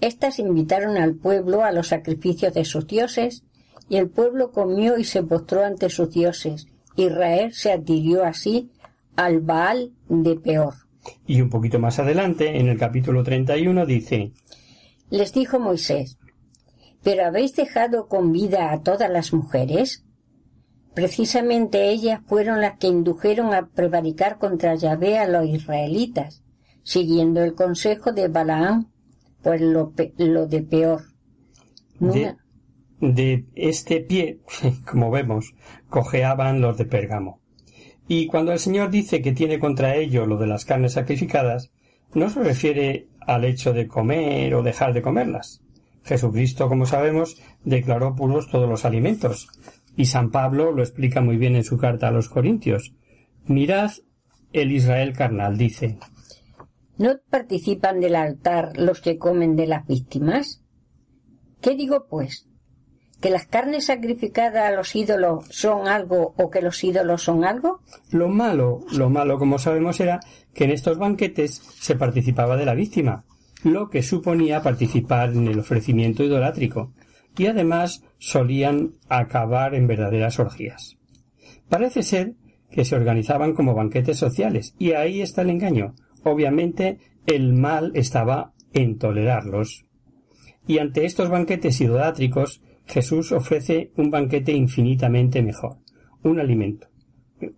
Estas 0.00 0.38
invitaron 0.38 0.96
al 0.96 1.16
pueblo 1.16 1.64
a 1.64 1.72
los 1.72 1.88
sacrificios 1.88 2.54
de 2.54 2.64
sus 2.64 2.86
dioses 2.86 3.44
y 3.88 3.96
el 3.96 4.08
pueblo 4.08 4.52
comió 4.52 4.98
y 4.98 5.04
se 5.04 5.22
postró 5.22 5.64
ante 5.64 5.90
sus 5.90 6.10
dioses. 6.10 6.68
Israel 6.96 7.52
se 7.52 7.72
adhirió 7.72 8.24
así 8.24 8.70
al 9.16 9.40
Baal 9.40 9.92
de 10.08 10.36
Peor. 10.36 10.74
Y 11.26 11.40
un 11.40 11.50
poquito 11.50 11.78
más 11.78 11.98
adelante, 11.98 12.58
en 12.58 12.68
el 12.68 12.78
capítulo 12.78 13.22
31, 13.22 13.86
dice 13.86 14.32
Les 15.10 15.32
dijo 15.32 15.58
Moisés, 15.58 16.18
¿pero 17.02 17.26
habéis 17.26 17.56
dejado 17.56 18.08
con 18.08 18.32
vida 18.32 18.72
a 18.72 18.82
todas 18.82 19.10
las 19.10 19.32
mujeres? 19.32 20.04
Precisamente 20.94 21.90
ellas 21.90 22.20
fueron 22.26 22.60
las 22.60 22.78
que 22.78 22.88
indujeron 22.88 23.54
a 23.54 23.68
prevaricar 23.68 24.38
contra 24.38 24.74
Yahvé 24.74 25.18
a 25.18 25.28
los 25.28 25.46
israelitas, 25.46 26.42
siguiendo 26.82 27.42
el 27.42 27.54
consejo 27.54 28.12
de 28.12 28.28
Balaam, 28.28 28.90
pues 29.48 29.62
lo, 30.18 30.46
de 30.46 30.62
peor. 30.62 31.00
De, 33.00 33.46
este 33.54 34.00
pie, 34.00 34.40
como 34.90 35.10
vemos, 35.10 35.54
cojeaban 35.88 36.60
los 36.60 36.76
de 36.76 36.84
Pérgamo. 36.84 37.40
Y 38.06 38.26
cuando 38.26 38.52
el 38.52 38.58
Señor 38.58 38.90
dice 38.90 39.22
que 39.22 39.32
tiene 39.32 39.58
contra 39.58 39.96
ello 39.96 40.26
lo 40.26 40.36
de 40.36 40.46
las 40.46 40.66
carnes 40.66 40.92
sacrificadas, 40.92 41.72
no 42.12 42.28
se 42.28 42.42
refiere 42.42 43.08
al 43.20 43.46
hecho 43.46 43.72
de 43.72 43.88
comer 43.88 44.54
o 44.54 44.62
dejar 44.62 44.92
de 44.92 45.00
comerlas. 45.00 45.62
Jesucristo, 46.04 46.68
como 46.68 46.84
sabemos, 46.84 47.40
declaró 47.64 48.14
puros 48.14 48.50
todos 48.50 48.68
los 48.68 48.84
alimentos, 48.84 49.48
y 49.96 50.06
San 50.06 50.30
Pablo 50.30 50.72
lo 50.72 50.82
explica 50.82 51.22
muy 51.22 51.38
bien 51.38 51.56
en 51.56 51.64
su 51.64 51.78
carta 51.78 52.08
a 52.08 52.12
los 52.12 52.28
Corintios. 52.28 52.92
Mirad 53.46 53.92
el 54.52 54.72
Israel 54.72 55.14
carnal, 55.14 55.56
dice. 55.56 55.98
¿No 56.98 57.16
participan 57.30 58.00
del 58.00 58.16
altar 58.16 58.72
los 58.76 59.00
que 59.00 59.18
comen 59.18 59.54
de 59.54 59.68
las 59.68 59.86
víctimas? 59.86 60.64
¿Qué 61.60 61.76
digo, 61.76 62.06
pues? 62.10 62.48
¿Que 63.20 63.30
las 63.30 63.46
carnes 63.46 63.86
sacrificadas 63.86 64.64
a 64.64 64.74
los 64.74 64.94
ídolos 64.96 65.46
son 65.50 65.86
algo 65.86 66.34
o 66.36 66.50
que 66.50 66.60
los 66.60 66.82
ídolos 66.82 67.22
son 67.22 67.44
algo? 67.44 67.80
Lo 68.10 68.28
malo, 68.28 68.80
lo 68.92 69.10
malo, 69.10 69.38
como 69.38 69.58
sabemos, 69.58 70.00
era 70.00 70.20
que 70.54 70.64
en 70.64 70.70
estos 70.70 70.98
banquetes 70.98 71.62
se 71.80 71.94
participaba 71.94 72.56
de 72.56 72.66
la 72.66 72.74
víctima, 72.74 73.24
lo 73.62 73.90
que 73.90 74.02
suponía 74.02 74.62
participar 74.62 75.30
en 75.30 75.46
el 75.46 75.60
ofrecimiento 75.60 76.24
idolátrico, 76.24 76.92
y 77.36 77.46
además 77.46 78.02
solían 78.18 78.94
acabar 79.08 79.74
en 79.74 79.86
verdaderas 79.86 80.38
orgías. 80.40 80.96
Parece 81.68 82.02
ser 82.02 82.34
que 82.70 82.84
se 82.84 82.96
organizaban 82.96 83.54
como 83.54 83.74
banquetes 83.74 84.18
sociales, 84.18 84.74
y 84.78 84.92
ahí 84.92 85.22
está 85.22 85.42
el 85.42 85.50
engaño. 85.50 85.94
Obviamente 86.30 86.98
el 87.26 87.52
mal 87.54 87.92
estaba 87.94 88.52
en 88.72 88.98
tolerarlos. 88.98 89.86
Y 90.66 90.78
ante 90.78 91.04
estos 91.04 91.30
banquetes 91.30 91.80
idolátricos, 91.80 92.62
Jesús 92.86 93.32
ofrece 93.32 93.92
un 93.96 94.10
banquete 94.10 94.52
infinitamente 94.52 95.42
mejor, 95.42 95.78
un 96.22 96.40
alimento, 96.40 96.88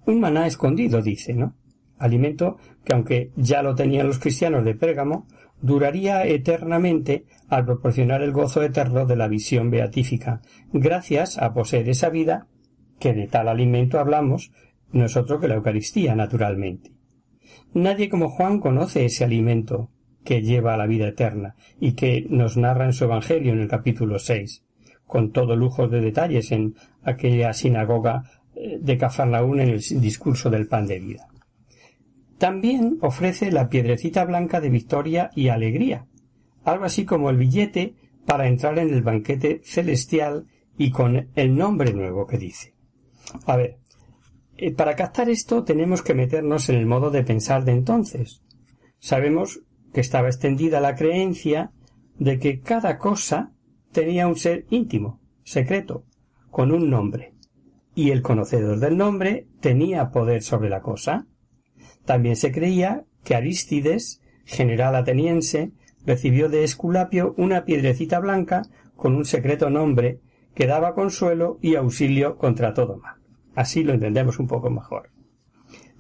un 0.07 0.21
maná 0.21 0.47
escondido, 0.47 1.03
dice, 1.03 1.35
¿no? 1.35 1.57
Alimento 1.99 2.57
que 2.85 2.95
aunque 2.95 3.33
ya 3.37 3.63
lo 3.63 3.75
tenían 3.75 4.07
los 4.07 4.19
cristianos 4.19 4.65
de 4.65 4.75
Pérgamo, 4.75 5.27
duraría 5.61 6.25
eternamente 6.25 7.27
al 7.49 7.65
proporcionar 7.65 8.23
el 8.23 8.33
gozo 8.33 8.63
eterno 8.63 9.05
de 9.07 9.17
la 9.17 9.29
visión 9.29 9.71
beatífica, 9.71 10.41
gracias 10.73 11.39
a 11.39 11.53
poseer 11.53 11.89
esa 11.89 12.09
vida 12.09 12.47
que 12.99 13.13
de 13.13 13.27
tal 13.27 13.49
alimento 13.49 13.99
hablamos 13.99 14.53
nosotros 14.93 15.41
que 15.41 15.49
la 15.49 15.55
Eucaristía, 15.55 16.15
naturalmente. 16.15 16.93
Nadie 17.75 18.09
como 18.09 18.31
Juan 18.31 18.61
conoce 18.61 19.05
ese 19.05 19.25
alimento 19.25 19.91
que 20.25 20.43
lleva 20.43 20.75
a 20.75 20.77
la 20.77 20.87
vida 20.87 21.09
eterna 21.09 21.55
y 21.79 21.93
que 21.93 22.27
nos 22.29 22.57
narra 22.57 22.85
en 22.85 22.93
su 22.93 23.05
Evangelio 23.05 23.53
en 23.53 23.61
el 23.61 23.69
capítulo 23.69 24.19
seis, 24.19 24.65
con 25.07 25.33
todo 25.33 25.57
lujo 25.57 25.89
de 25.89 26.01
detalles 26.01 26.53
en 26.53 26.75
aquella 27.03 27.53
sinagoga 27.53 28.25
eh, 28.55 28.79
de 28.81 28.99
Cafarnaún 28.99 29.61
en 29.61 29.71
el 29.71 29.81
discurso 30.01 30.51
del 30.51 30.67
pan 30.67 30.87
de 30.87 31.01
vida. 31.01 31.29
También 32.39 32.99
ofrece 33.03 33.53
la 33.53 33.69
piedrecita 33.69 34.25
blanca 34.25 34.61
de 34.61 34.71
victoria 34.71 35.31
y 35.35 35.49
alegría, 35.49 36.07
algo 36.65 36.85
así 36.85 37.05
como 37.05 37.31
el 37.31 37.37
billete 37.37 37.95
para 38.27 38.47
entrar 38.47 38.79
en 38.79 38.95
el 38.95 39.03
banquete 39.03 39.61
celestial 39.65 40.47
y 40.79 40.91
con 40.91 41.29
el 41.35 41.57
nombre 41.57 41.93
nuevo 41.93 42.27
que 42.27 42.39
dice. 42.39 42.75
A 43.47 43.57
ver, 43.57 43.79
para 44.77 44.97
captar 44.97 45.31
esto 45.31 45.65
tenemos 45.65 46.03
que 46.03 46.15
meternos 46.15 46.69
en 46.69 46.77
el 46.77 46.87
modo 46.87 47.11
de 47.11 47.23
pensar 47.25 47.65
de 47.65 47.73
entonces. 47.73 48.43
Sabemos 48.99 49.61
que 49.93 50.01
estaba 50.01 50.29
extendida 50.29 50.81
la 50.81 50.95
creencia 50.95 51.73
de 52.19 52.39
que 52.39 52.61
cada 52.61 52.99
cosa 52.99 53.53
tenía 53.93 54.29
un 54.29 54.37
ser 54.37 54.67
íntimo, 54.71 55.21
secreto, 55.43 56.05
con 56.51 56.73
un 56.73 56.91
nombre, 56.91 57.35
y 57.95 58.11
el 58.11 58.23
conocedor 58.23 58.79
del 58.79 58.97
nombre 58.97 59.47
tenía 59.61 60.11
poder 60.11 60.43
sobre 60.43 60.69
la 60.69 60.81
cosa. 60.81 61.27
También 62.05 62.37
se 62.37 62.53
creía 62.53 63.05
que 63.25 63.35
Arístides, 63.35 64.21
general 64.45 64.95
ateniense, 64.95 65.73
recibió 66.05 66.49
de 66.49 66.65
Esculapio 66.65 67.35
una 67.37 67.65
piedrecita 67.65 68.21
blanca 68.21 68.63
con 68.97 69.15
un 69.15 69.25
secreto 69.25 69.71
nombre 69.71 70.21
que 70.55 70.67
daba 70.67 70.95
consuelo 70.95 71.59
y 71.63 71.77
auxilio 71.77 72.37
contra 72.37 72.75
todo 72.75 72.99
mal. 72.99 73.20
Así 73.61 73.85
lo 73.85 73.93
entendemos 73.93 74.39
un 74.39 74.47
poco 74.47 74.71
mejor. 74.71 75.11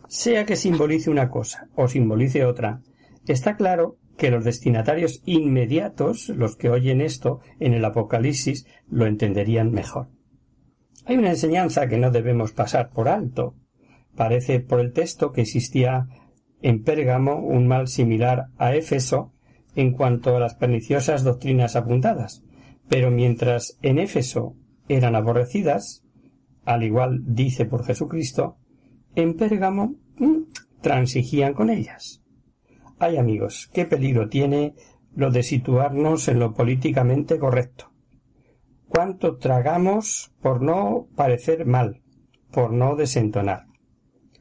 Sea 0.08 0.46
que 0.46 0.56
simbolice 0.56 1.10
una 1.10 1.28
cosa 1.28 1.68
o 1.74 1.88
simbolice 1.88 2.46
otra, 2.46 2.80
está 3.26 3.54
claro 3.54 3.98
que 4.16 4.30
los 4.30 4.46
destinatarios 4.46 5.20
inmediatos, 5.26 6.30
los 6.30 6.56
que 6.56 6.70
oyen 6.70 7.02
esto 7.02 7.40
en 7.58 7.74
el 7.74 7.84
Apocalipsis, 7.84 8.64
lo 8.88 9.04
entenderían 9.04 9.72
mejor. 9.72 10.08
Hay 11.04 11.18
una 11.18 11.28
enseñanza 11.28 11.86
que 11.86 11.98
no 11.98 12.10
debemos 12.10 12.52
pasar 12.52 12.88
por 12.88 13.10
alto. 13.10 13.56
Parece 14.16 14.60
por 14.60 14.80
el 14.80 14.94
texto 14.94 15.30
que 15.30 15.42
existía 15.42 16.06
en 16.62 16.82
Pérgamo 16.82 17.40
un 17.40 17.66
mal 17.66 17.88
similar 17.88 18.46
a 18.56 18.74
Éfeso 18.74 19.34
en 19.76 19.92
cuanto 19.92 20.34
a 20.34 20.40
las 20.40 20.54
perniciosas 20.54 21.24
doctrinas 21.24 21.76
apuntadas, 21.76 22.42
pero 22.88 23.10
mientras 23.10 23.76
en 23.82 23.98
Éfeso 23.98 24.56
eran 24.88 25.14
aborrecidas, 25.14 26.06
al 26.64 26.82
igual 26.82 27.22
dice 27.24 27.64
por 27.64 27.84
Jesucristo, 27.84 28.56
en 29.14 29.34
Pérgamo 29.34 29.96
mm, 30.18 30.42
transigían 30.80 31.54
con 31.54 31.70
ellas. 31.70 32.22
Ay 32.98 33.16
amigos, 33.16 33.70
qué 33.72 33.84
peligro 33.84 34.28
tiene 34.28 34.74
lo 35.14 35.30
de 35.30 35.42
situarnos 35.42 36.28
en 36.28 36.38
lo 36.38 36.54
políticamente 36.54 37.38
correcto. 37.38 37.90
Cuánto 38.88 39.36
tragamos 39.36 40.32
por 40.40 40.62
no 40.62 41.08
parecer 41.14 41.64
mal, 41.66 42.02
por 42.50 42.72
no 42.72 42.96
desentonar. 42.96 43.66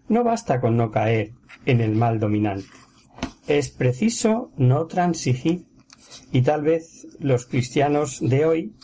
No 0.07 0.23
basta 0.23 0.59
con 0.59 0.75
no 0.75 0.91
caer 0.91 1.33
en 1.65 1.81
el 1.81 1.95
mal 1.95 2.19
dominante. 2.19 2.67
Es 3.47 3.69
preciso 3.69 4.51
no 4.57 4.87
transigir 4.87 5.65
y 6.31 6.41
tal 6.41 6.63
vez 6.63 7.07
los 7.19 7.45
cristianos 7.45 8.19
de 8.19 8.45
hoy 8.45 8.75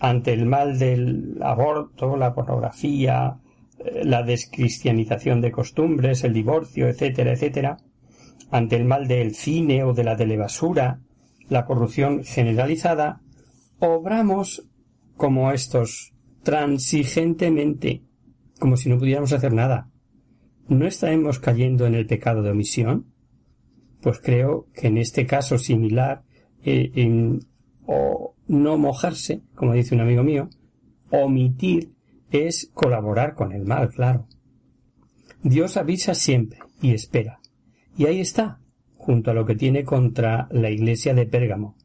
ante 0.00 0.32
el 0.32 0.46
mal 0.46 0.78
del 0.78 1.38
aborto, 1.42 2.16
la 2.16 2.34
pornografía, 2.34 3.38
eh, 3.78 4.02
la 4.04 4.22
descristianización 4.22 5.40
de 5.40 5.52
costumbres, 5.52 6.24
el 6.24 6.32
divorcio, 6.32 6.88
etcétera, 6.88 7.32
etcétera, 7.32 7.78
ante 8.50 8.76
el 8.76 8.84
mal 8.84 9.08
del 9.08 9.34
cine 9.34 9.84
o 9.84 9.92
de 9.92 10.04
la 10.04 10.16
telebasura, 10.16 11.00
la 11.48 11.64
corrupción 11.64 12.24
generalizada, 12.24 13.20
obramos 13.78 14.68
como 15.16 15.50
estos, 15.52 16.12
transigentemente, 16.42 18.02
como 18.58 18.76
si 18.76 18.88
no 18.88 18.98
pudiéramos 18.98 19.32
hacer 19.32 19.52
nada. 19.52 19.90
¿No 20.68 20.86
estaremos 20.86 21.38
cayendo 21.38 21.86
en 21.86 21.94
el 21.94 22.06
pecado 22.06 22.42
de 22.42 22.50
omisión? 22.50 23.06
Pues 24.00 24.20
creo 24.20 24.68
que 24.74 24.88
en 24.88 24.98
este 24.98 25.26
caso 25.26 25.58
similar, 25.58 26.22
eh, 26.62 26.90
en, 26.94 27.40
o 27.86 28.34
no 28.48 28.78
mojarse, 28.78 29.42
como 29.54 29.74
dice 29.74 29.94
un 29.94 30.00
amigo 30.00 30.22
mío, 30.22 30.48
omitir 31.10 31.92
es 32.30 32.70
colaborar 32.74 33.34
con 33.34 33.52
el 33.52 33.64
mal, 33.64 33.90
claro. 33.90 34.26
Dios 35.42 35.76
avisa 35.76 36.14
siempre 36.14 36.58
y 36.82 36.92
espera. 36.92 37.40
Y 37.96 38.06
ahí 38.06 38.20
está, 38.20 38.60
junto 38.96 39.30
a 39.30 39.34
lo 39.34 39.46
que 39.46 39.54
tiene 39.54 39.84
contra 39.84 40.48
la 40.50 40.70
iglesia 40.70 41.14
de 41.14 41.26
Pérgamo, 41.26 41.76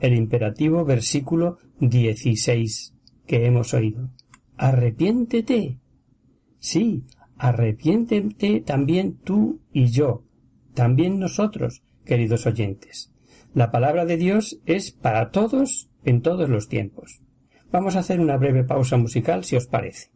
el 0.00 0.14
imperativo 0.14 0.84
versículo 0.84 1.58
16 1.80 2.94
que 3.26 3.46
hemos 3.46 3.74
oído. 3.74 4.10
Arrepiéntete. 4.56 5.78
Sí, 6.58 7.04
arrepiéntete 7.36 8.60
también 8.60 9.16
tú 9.18 9.60
y 9.72 9.86
yo, 9.86 10.24
también 10.74 11.18
nosotros, 11.18 11.82
queridos 12.04 12.46
oyentes. 12.46 13.12
La 13.54 13.70
palabra 13.70 14.04
de 14.04 14.16
Dios 14.16 14.60
es 14.66 14.90
para 14.90 15.30
todos 15.30 15.88
en 16.06 16.22
todos 16.22 16.48
los 16.48 16.68
tiempos. 16.68 17.20
Vamos 17.70 17.96
a 17.96 17.98
hacer 17.98 18.20
una 18.20 18.38
breve 18.38 18.64
pausa 18.64 18.96
musical 18.96 19.44
si 19.44 19.56
os 19.56 19.66
parece. 19.66 20.15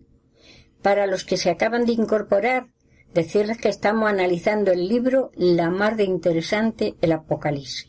Para 0.81 1.07
los 1.07 1.25
que 1.25 1.37
se 1.37 1.49
acaban 1.49 1.85
de 1.85 1.93
incorporar, 1.93 2.67
decirles 3.13 3.57
que 3.57 3.69
estamos 3.69 4.09
analizando 4.09 4.71
el 4.71 4.87
libro 4.87 5.31
La 5.35 5.69
mar 5.69 5.95
de 5.95 6.05
interesante, 6.05 6.95
el 7.01 7.11
Apocalipsis. 7.11 7.87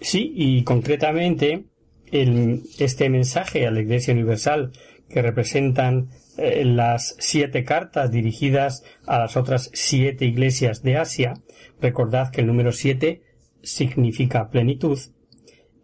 Sí, 0.00 0.32
y 0.34 0.64
concretamente 0.64 1.64
el, 2.10 2.62
este 2.78 3.08
mensaje 3.10 3.66
a 3.66 3.70
la 3.70 3.80
Iglesia 3.80 4.14
Universal 4.14 4.72
que 5.08 5.22
representan 5.22 6.10
eh, 6.36 6.64
las 6.64 7.16
siete 7.18 7.64
cartas 7.64 8.10
dirigidas 8.10 8.84
a 9.06 9.18
las 9.18 9.36
otras 9.36 9.70
siete 9.72 10.24
iglesias 10.24 10.82
de 10.82 10.96
Asia, 10.96 11.34
recordad 11.80 12.30
que 12.30 12.42
el 12.42 12.46
número 12.46 12.72
siete 12.72 13.22
significa 13.62 14.50
plenitud, 14.50 14.98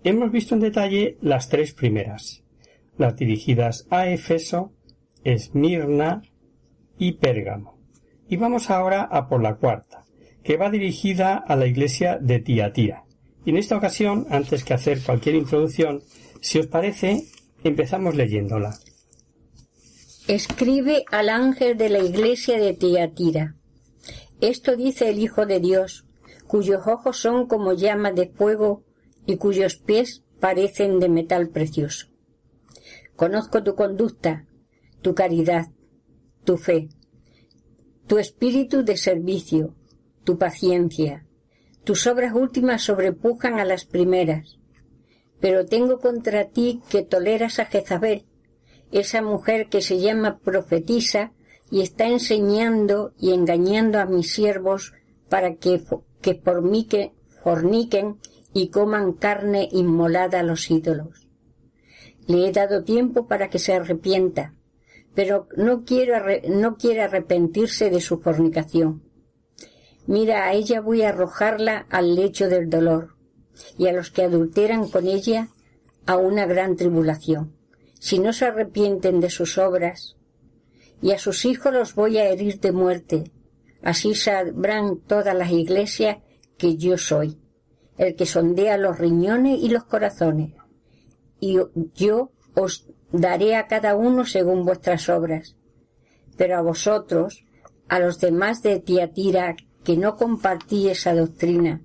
hemos 0.04 0.30
visto 0.30 0.54
en 0.54 0.60
detalle 0.60 1.16
las 1.20 1.48
tres 1.48 1.72
primeras, 1.72 2.44
las 2.96 3.16
dirigidas 3.16 3.86
a 3.90 4.08
Efeso, 4.08 4.72
Esmirna 5.24 6.22
y 6.98 7.12
Pérgamo. 7.12 7.78
Y 8.28 8.36
vamos 8.36 8.70
ahora 8.70 9.02
a 9.02 9.28
por 9.28 9.42
la 9.42 9.56
cuarta, 9.56 10.04
que 10.42 10.56
va 10.56 10.70
dirigida 10.70 11.36
a 11.36 11.56
la 11.56 11.66
iglesia 11.66 12.18
de 12.20 12.38
Tiatira. 12.38 13.04
Y 13.44 13.50
en 13.50 13.56
esta 13.56 13.76
ocasión, 13.76 14.26
antes 14.30 14.64
que 14.64 14.74
hacer 14.74 15.00
cualquier 15.00 15.34
introducción, 15.34 16.02
si 16.40 16.58
os 16.58 16.66
parece, 16.66 17.24
empezamos 17.62 18.14
leyéndola. 18.14 18.78
Escribe 20.28 21.04
al 21.10 21.28
ángel 21.28 21.76
de 21.76 21.90
la 21.90 21.98
iglesia 21.98 22.58
de 22.58 22.72
Tiatira. 22.72 23.56
Esto 24.40 24.76
dice 24.76 25.10
el 25.10 25.18
Hijo 25.18 25.44
de 25.46 25.60
Dios, 25.60 26.06
cuyos 26.46 26.86
ojos 26.86 27.18
son 27.18 27.46
como 27.46 27.72
llamas 27.72 28.14
de 28.14 28.28
fuego 28.28 28.84
y 29.26 29.36
cuyos 29.36 29.76
pies 29.76 30.22
parecen 30.40 30.98
de 30.98 31.08
metal 31.08 31.48
precioso. 31.48 32.08
Conozco 33.16 33.62
tu 33.62 33.74
conducta, 33.74 34.46
tu 35.04 35.14
caridad, 35.14 35.66
tu 36.44 36.56
fe, 36.56 36.88
tu 38.06 38.16
espíritu 38.16 38.84
de 38.84 38.96
servicio, 38.96 39.74
tu 40.24 40.38
paciencia. 40.38 41.26
Tus 41.84 42.06
obras 42.06 42.32
últimas 42.34 42.80
sobrepujan 42.80 43.60
a 43.60 43.66
las 43.66 43.84
primeras. 43.84 44.58
Pero 45.40 45.66
tengo 45.66 45.98
contra 45.98 46.48
ti 46.48 46.80
que 46.88 47.02
toleras 47.02 47.58
a 47.58 47.66
Jezabel, 47.66 48.24
esa 48.92 49.20
mujer 49.20 49.68
que 49.68 49.82
se 49.82 50.00
llama 50.00 50.38
profetisa 50.38 51.32
y 51.70 51.82
está 51.82 52.06
enseñando 52.06 53.12
y 53.18 53.34
engañando 53.34 54.00
a 54.00 54.06
mis 54.06 54.32
siervos 54.32 54.94
para 55.28 55.56
que, 55.56 55.82
que 56.22 56.34
por 56.34 56.62
mí 56.62 56.86
que 56.86 57.12
forniquen 57.42 58.16
y 58.54 58.68
coman 58.68 59.12
carne 59.12 59.68
inmolada 59.70 60.40
a 60.40 60.44
los 60.44 60.70
ídolos. 60.70 61.28
Le 62.26 62.48
he 62.48 62.52
dado 62.52 62.84
tiempo 62.84 63.26
para 63.26 63.50
que 63.50 63.58
se 63.58 63.74
arrepienta, 63.74 64.54
pero 65.14 65.48
no, 65.56 65.84
no 66.48 66.76
quiere 66.76 67.02
arrepentirse 67.02 67.90
de 67.90 68.00
su 68.00 68.18
fornicación. 68.18 69.02
Mira, 70.06 70.44
a 70.44 70.52
ella 70.52 70.80
voy 70.80 71.02
a 71.02 71.10
arrojarla 71.10 71.86
al 71.88 72.14
lecho 72.14 72.48
del 72.48 72.68
dolor, 72.68 73.16
y 73.78 73.86
a 73.86 73.92
los 73.92 74.10
que 74.10 74.22
adulteran 74.22 74.88
con 74.88 75.06
ella 75.06 75.48
a 76.06 76.16
una 76.16 76.46
gran 76.46 76.76
tribulación, 76.76 77.56
si 77.98 78.18
no 78.18 78.32
se 78.32 78.46
arrepienten 78.46 79.20
de 79.20 79.30
sus 79.30 79.56
obras, 79.56 80.16
y 81.00 81.12
a 81.12 81.18
sus 81.18 81.44
hijos 81.44 81.72
los 81.72 81.94
voy 81.94 82.18
a 82.18 82.28
herir 82.28 82.60
de 82.60 82.72
muerte. 82.72 83.30
Así 83.82 84.14
sabrán 84.14 84.98
todas 84.98 85.34
las 85.34 85.50
iglesias 85.50 86.18
que 86.56 86.76
yo 86.76 86.96
soy, 86.98 87.38
el 87.98 88.16
que 88.16 88.26
sondea 88.26 88.78
los 88.78 88.98
riñones 88.98 89.60
y 89.60 89.68
los 89.68 89.84
corazones. 89.84 90.54
Y 91.40 91.58
yo 91.94 92.32
os 92.54 92.86
daré 93.14 93.54
a 93.54 93.68
cada 93.68 93.94
uno 93.94 94.24
según 94.24 94.64
vuestras 94.64 95.08
obras. 95.08 95.56
Pero 96.36 96.56
a 96.58 96.62
vosotros, 96.62 97.44
a 97.88 98.00
los 98.00 98.18
demás 98.18 98.62
de 98.62 98.80
Tiatira, 98.80 99.54
que 99.84 99.96
no 99.96 100.16
compartí 100.16 100.88
esa 100.88 101.14
doctrina, 101.14 101.82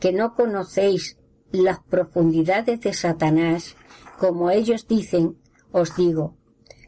que 0.00 0.12
no 0.12 0.34
conocéis 0.34 1.18
las 1.52 1.80
profundidades 1.80 2.80
de 2.80 2.92
Satanás, 2.94 3.76
como 4.18 4.50
ellos 4.50 4.88
dicen, 4.88 5.38
os 5.70 5.94
digo, 5.94 6.36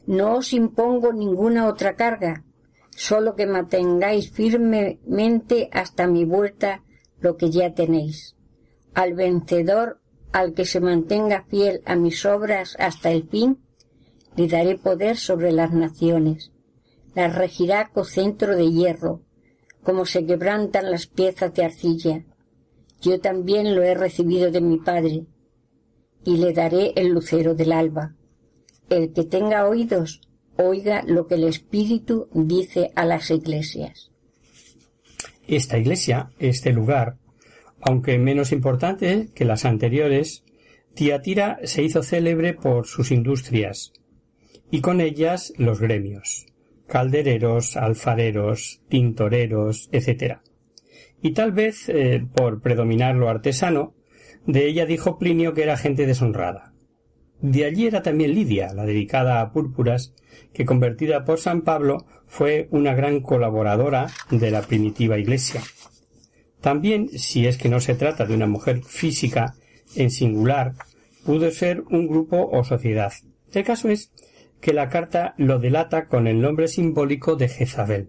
no 0.06 0.36
os 0.36 0.52
impongo 0.52 1.12
ninguna 1.12 1.68
otra 1.68 1.94
carga, 1.94 2.44
solo 2.90 3.36
que 3.36 3.46
mantengáis 3.46 4.30
firmemente 4.30 5.68
hasta 5.72 6.06
mi 6.08 6.24
vuelta 6.24 6.82
lo 7.20 7.36
que 7.36 7.50
ya 7.50 7.74
tenéis. 7.74 8.36
Al 8.92 9.14
vencedor, 9.14 10.00
al 10.32 10.52
que 10.52 10.64
se 10.64 10.80
mantenga 10.80 11.44
fiel 11.48 11.80
a 11.86 11.94
mis 11.94 12.24
obras 12.26 12.76
hasta 12.78 13.10
el 13.10 13.28
fin, 13.28 13.63
le 14.36 14.48
daré 14.48 14.76
poder 14.76 15.16
sobre 15.16 15.52
las 15.52 15.72
naciones. 15.72 16.52
Las 17.14 17.34
regirá 17.34 17.90
con 17.92 18.04
centro 18.04 18.56
de 18.56 18.70
hierro, 18.70 19.22
como 19.82 20.06
se 20.06 20.26
quebrantan 20.26 20.90
las 20.90 21.06
piezas 21.06 21.54
de 21.54 21.64
arcilla. 21.64 22.24
Yo 23.00 23.20
también 23.20 23.74
lo 23.76 23.82
he 23.82 23.94
recibido 23.94 24.50
de 24.50 24.60
mi 24.60 24.78
Padre, 24.78 25.24
y 26.24 26.38
le 26.38 26.52
daré 26.52 26.92
el 26.96 27.08
lucero 27.08 27.54
del 27.54 27.72
alba. 27.72 28.14
El 28.88 29.12
que 29.12 29.24
tenga 29.24 29.68
oídos, 29.68 30.22
oiga 30.56 31.02
lo 31.06 31.26
que 31.26 31.34
el 31.34 31.44
Espíritu 31.44 32.28
dice 32.32 32.90
a 32.94 33.04
las 33.04 33.30
iglesias. 33.30 34.10
Esta 35.46 35.78
iglesia, 35.78 36.30
este 36.38 36.72
lugar, 36.72 37.18
aunque 37.80 38.18
menos 38.18 38.50
importante 38.52 39.28
que 39.34 39.44
las 39.44 39.66
anteriores, 39.66 40.42
Tiatira 40.94 41.58
se 41.64 41.82
hizo 41.82 42.02
célebre 42.02 42.54
por 42.54 42.86
sus 42.86 43.10
industrias, 43.10 43.92
y 44.70 44.80
con 44.80 45.00
ellas 45.00 45.52
los 45.56 45.80
gremios, 45.80 46.46
caldereros, 46.86 47.76
alfareros, 47.76 48.82
tintoreros, 48.88 49.88
etc. 49.92 50.38
Y 51.22 51.32
tal 51.32 51.52
vez, 51.52 51.88
eh, 51.88 52.26
por 52.34 52.60
predominar 52.60 53.14
lo 53.14 53.28
artesano, 53.28 53.94
de 54.46 54.66
ella 54.66 54.86
dijo 54.86 55.18
Plinio 55.18 55.54
que 55.54 55.62
era 55.62 55.76
gente 55.76 56.06
deshonrada. 56.06 56.74
De 57.40 57.64
allí 57.64 57.86
era 57.86 58.02
también 58.02 58.34
Lidia, 58.34 58.72
la 58.72 58.84
dedicada 58.84 59.40
a 59.40 59.52
púrpuras, 59.52 60.14
que 60.52 60.64
convertida 60.64 61.24
por 61.24 61.38
San 61.38 61.62
Pablo 61.62 62.06
fue 62.26 62.68
una 62.70 62.94
gran 62.94 63.20
colaboradora 63.20 64.06
de 64.30 64.50
la 64.50 64.62
primitiva 64.62 65.18
Iglesia. 65.18 65.62
También, 66.60 67.10
si 67.10 67.46
es 67.46 67.58
que 67.58 67.68
no 67.68 67.80
se 67.80 67.94
trata 67.94 68.24
de 68.24 68.34
una 68.34 68.46
mujer 68.46 68.82
física 68.82 69.54
en 69.94 70.10
singular, 70.10 70.72
pudo 71.24 71.50
ser 71.50 71.82
un 71.90 72.06
grupo 72.06 72.48
o 72.50 72.64
sociedad. 72.64 73.12
El 73.52 73.64
caso 73.64 73.88
es 73.88 74.10
que 74.64 74.72
la 74.72 74.88
carta 74.88 75.34
lo 75.36 75.58
delata 75.58 76.06
con 76.06 76.26
el 76.26 76.40
nombre 76.40 76.68
simbólico 76.68 77.36
de 77.36 77.48
Jezabel. 77.48 78.08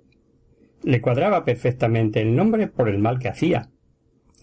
Le 0.83 1.01
cuadraba 1.01 1.43
perfectamente 1.43 2.21
el 2.21 2.33
nombre 2.33 2.67
por 2.67 2.87
el 2.87 2.97
mal 2.97 3.19
que 3.19 3.27
hacía, 3.27 3.71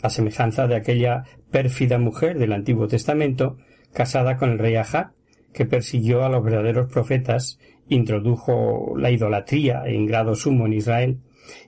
a 0.03 0.11
semejanza 0.11 0.67
de 0.67 0.77
aquella 0.77 1.25
pérfida 1.51 1.97
mujer 1.97 2.39
del 2.39 2.53
Antiguo 2.53 2.87
Testamento 2.87 3.57
casada 3.95 4.37
con 4.37 4.51
el 4.51 4.59
rey 4.59 4.77
Ahab, 4.77 5.13
que 5.55 5.65
persiguió 5.65 6.23
a 6.23 6.29
los 6.29 6.45
verdaderos 6.45 6.93
profetas, 6.93 7.59
introdujo 7.89 8.93
la 8.99 9.11
idolatría 9.11 9.85
en 9.87 10.05
grado 10.05 10.35
sumo 10.35 10.67
en 10.67 10.75
Israel, 10.75 11.21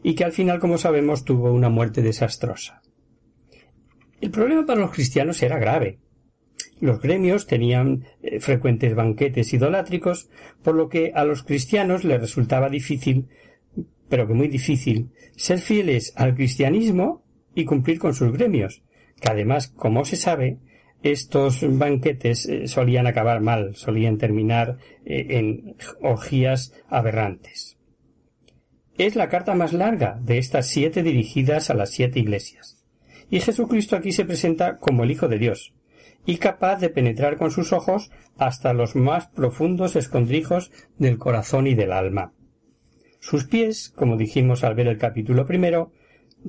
y 0.02 0.14
que 0.14 0.24
al 0.24 0.32
final, 0.32 0.58
como 0.58 0.76
sabemos, 0.76 1.24
tuvo 1.24 1.54
una 1.54 1.70
muerte 1.70 2.02
desastrosa. 2.02 2.82
El 4.20 4.30
problema 4.30 4.66
para 4.66 4.80
los 4.82 4.90
cristianos 4.90 5.42
era 5.42 5.58
grave. 5.58 6.00
Los 6.80 7.00
gremios 7.00 7.46
tenían 7.46 8.04
eh, 8.22 8.40
frecuentes 8.40 8.94
banquetes 8.94 9.52
idolátricos, 9.52 10.28
por 10.62 10.74
lo 10.74 10.88
que 10.88 11.12
a 11.14 11.24
los 11.24 11.42
cristianos 11.42 12.04
les 12.04 12.20
resultaba 12.20 12.68
difícil, 12.68 13.28
pero 14.08 14.26
que 14.26 14.34
muy 14.34 14.48
difícil, 14.48 15.10
ser 15.36 15.58
fieles 15.58 16.12
al 16.16 16.34
cristianismo 16.34 17.24
y 17.54 17.64
cumplir 17.64 17.98
con 17.98 18.14
sus 18.14 18.32
gremios, 18.32 18.82
que 19.20 19.30
además, 19.30 19.68
como 19.68 20.04
se 20.04 20.16
sabe, 20.16 20.58
estos 21.02 21.60
banquetes 21.78 22.46
eh, 22.46 22.66
solían 22.66 23.06
acabar 23.06 23.40
mal, 23.40 23.76
solían 23.76 24.18
terminar 24.18 24.78
eh, 25.04 25.26
en 25.30 25.76
orgías 26.00 26.72
aberrantes. 26.88 27.76
Es 28.96 29.16
la 29.16 29.28
carta 29.28 29.54
más 29.54 29.72
larga 29.72 30.18
de 30.22 30.38
estas 30.38 30.68
siete 30.68 31.02
dirigidas 31.02 31.68
a 31.68 31.74
las 31.74 31.90
siete 31.90 32.20
iglesias. 32.20 32.84
Y 33.30 33.40
Jesucristo 33.40 33.96
aquí 33.96 34.12
se 34.12 34.24
presenta 34.24 34.78
como 34.78 35.04
el 35.04 35.10
Hijo 35.10 35.28
de 35.28 35.38
Dios, 35.38 35.74
y 36.26 36.38
capaz 36.38 36.80
de 36.80 36.90
penetrar 36.90 37.36
con 37.36 37.50
sus 37.50 37.72
ojos 37.72 38.10
hasta 38.36 38.72
los 38.72 38.96
más 38.96 39.28
profundos 39.28 39.96
escondrijos 39.96 40.70
del 40.98 41.18
corazón 41.18 41.66
y 41.66 41.74
del 41.74 41.92
alma. 41.92 42.32
Sus 43.20 43.44
pies, 43.44 43.90
como 43.90 44.16
dijimos 44.16 44.64
al 44.64 44.74
ver 44.74 44.88
el 44.88 44.98
capítulo 44.98 45.46
primero, 45.46 45.92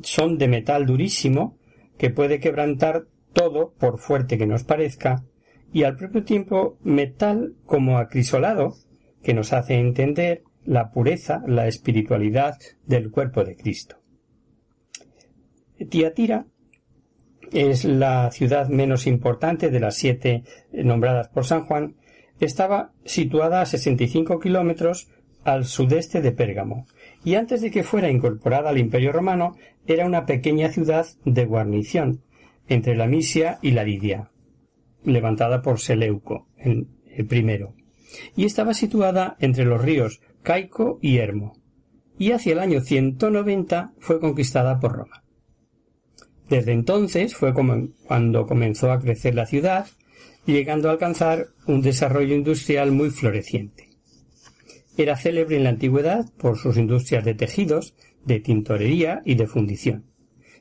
son 0.01 0.37
de 0.37 0.47
metal 0.47 0.85
durísimo 0.85 1.57
que 1.97 2.09
puede 2.09 2.39
quebrantar 2.39 3.05
todo 3.33 3.73
por 3.73 3.99
fuerte 3.99 4.37
que 4.37 4.47
nos 4.47 4.63
parezca, 4.63 5.23
y 5.71 5.83
al 5.83 5.97
propio 5.97 6.23
tiempo 6.23 6.77
metal 6.83 7.55
como 7.65 7.97
acrisolado 7.97 8.75
que 9.21 9.33
nos 9.33 9.53
hace 9.53 9.75
entender 9.75 10.43
la 10.63 10.91
pureza, 10.91 11.43
la 11.47 11.67
espiritualidad 11.67 12.57
del 12.85 13.11
cuerpo 13.11 13.43
de 13.43 13.55
Cristo. 13.55 13.97
Tiatira 15.89 16.45
es 17.55 17.85
la 17.85 18.29
ciudad 18.31 18.67
menos 18.67 19.07
importante 19.07 19.69
de 19.69 19.79
las 19.79 19.95
siete 19.95 20.43
nombradas 20.73 21.29
por 21.29 21.45
San 21.45 21.65
Juan, 21.65 21.95
estaba 22.41 22.91
situada 23.05 23.61
a 23.61 23.65
65 23.65 24.41
kilómetros 24.41 25.07
al 25.45 25.63
sudeste 25.63 26.21
de 26.21 26.33
Pérgamo, 26.33 26.85
y 27.23 27.35
antes 27.35 27.61
de 27.61 27.71
que 27.71 27.83
fuera 27.83 28.11
incorporada 28.11 28.69
al 28.69 28.77
Imperio 28.77 29.13
Romano 29.13 29.55
era 29.87 30.05
una 30.05 30.25
pequeña 30.25 30.69
ciudad 30.69 31.05
de 31.23 31.45
guarnición 31.45 32.21
entre 32.67 32.95
la 32.95 33.07
Misia 33.07 33.59
y 33.61 33.71
la 33.71 33.85
Lidia, 33.85 34.31
levantada 35.05 35.61
por 35.61 35.79
Seleuco, 35.79 36.47
el 36.57 36.87
primero, 37.29 37.73
y 38.35 38.45
estaba 38.45 38.73
situada 38.73 39.37
entre 39.39 39.63
los 39.63 39.81
ríos 39.81 40.19
Caico 40.43 40.99
y 41.01 41.17
Hermo, 41.17 41.57
y 42.17 42.31
hacia 42.31 42.53
el 42.53 42.59
año 42.59 42.81
190 42.81 43.93
fue 43.99 44.19
conquistada 44.19 44.79
por 44.79 44.93
Roma. 44.93 45.24
Desde 46.49 46.73
entonces 46.73 47.35
fue 47.35 47.53
cuando 47.53 48.45
comenzó 48.45 48.91
a 48.91 48.99
crecer 48.99 49.33
la 49.33 49.47
ciudad, 49.47 49.87
llegando 50.45 50.89
a 50.89 50.91
alcanzar 50.91 51.47
un 51.65 51.81
desarrollo 51.81 52.35
industrial 52.35 52.91
muy 52.91 53.09
floreciente. 53.09 53.89
Era 54.97 55.17
célebre 55.17 55.57
en 55.57 55.63
la 55.63 55.71
antigüedad 55.71 56.25
por 56.37 56.57
sus 56.57 56.77
industrias 56.77 57.25
de 57.25 57.33
tejidos, 57.33 57.95
de 58.25 58.39
tintorería 58.39 59.21
y 59.25 59.35
de 59.35 59.47
fundición. 59.47 60.05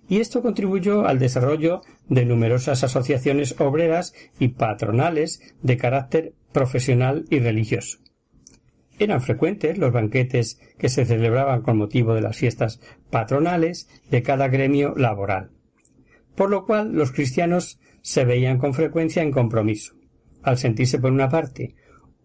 Y 0.08 0.20
esto 0.20 0.42
contribuyó 0.42 1.06
al 1.06 1.18
desarrollo 1.18 1.82
de 2.08 2.24
numerosas 2.24 2.82
asociaciones 2.82 3.58
obreras 3.60 4.14
y 4.38 4.48
patronales 4.48 5.40
de 5.62 5.76
carácter 5.76 6.32
profesional 6.52 7.26
y 7.30 7.38
religioso. 7.38 7.98
Eran 8.98 9.20
frecuentes 9.20 9.76
los 9.76 9.92
banquetes 9.92 10.60
que 10.78 10.88
se 10.88 11.04
celebraban 11.04 11.62
con 11.62 11.76
motivo 11.76 12.14
de 12.14 12.20
las 12.20 12.36
fiestas 12.36 12.80
patronales 13.10 13.88
de 14.10 14.22
cada 14.22 14.48
gremio 14.48 14.94
laboral 14.96 15.53
por 16.36 16.50
lo 16.50 16.64
cual 16.64 16.92
los 16.92 17.12
cristianos 17.12 17.80
se 18.02 18.24
veían 18.24 18.58
con 18.58 18.74
frecuencia 18.74 19.22
en 19.22 19.30
compromiso, 19.30 19.94
al 20.42 20.58
sentirse 20.58 20.98
por 20.98 21.12
una 21.12 21.28
parte 21.28 21.74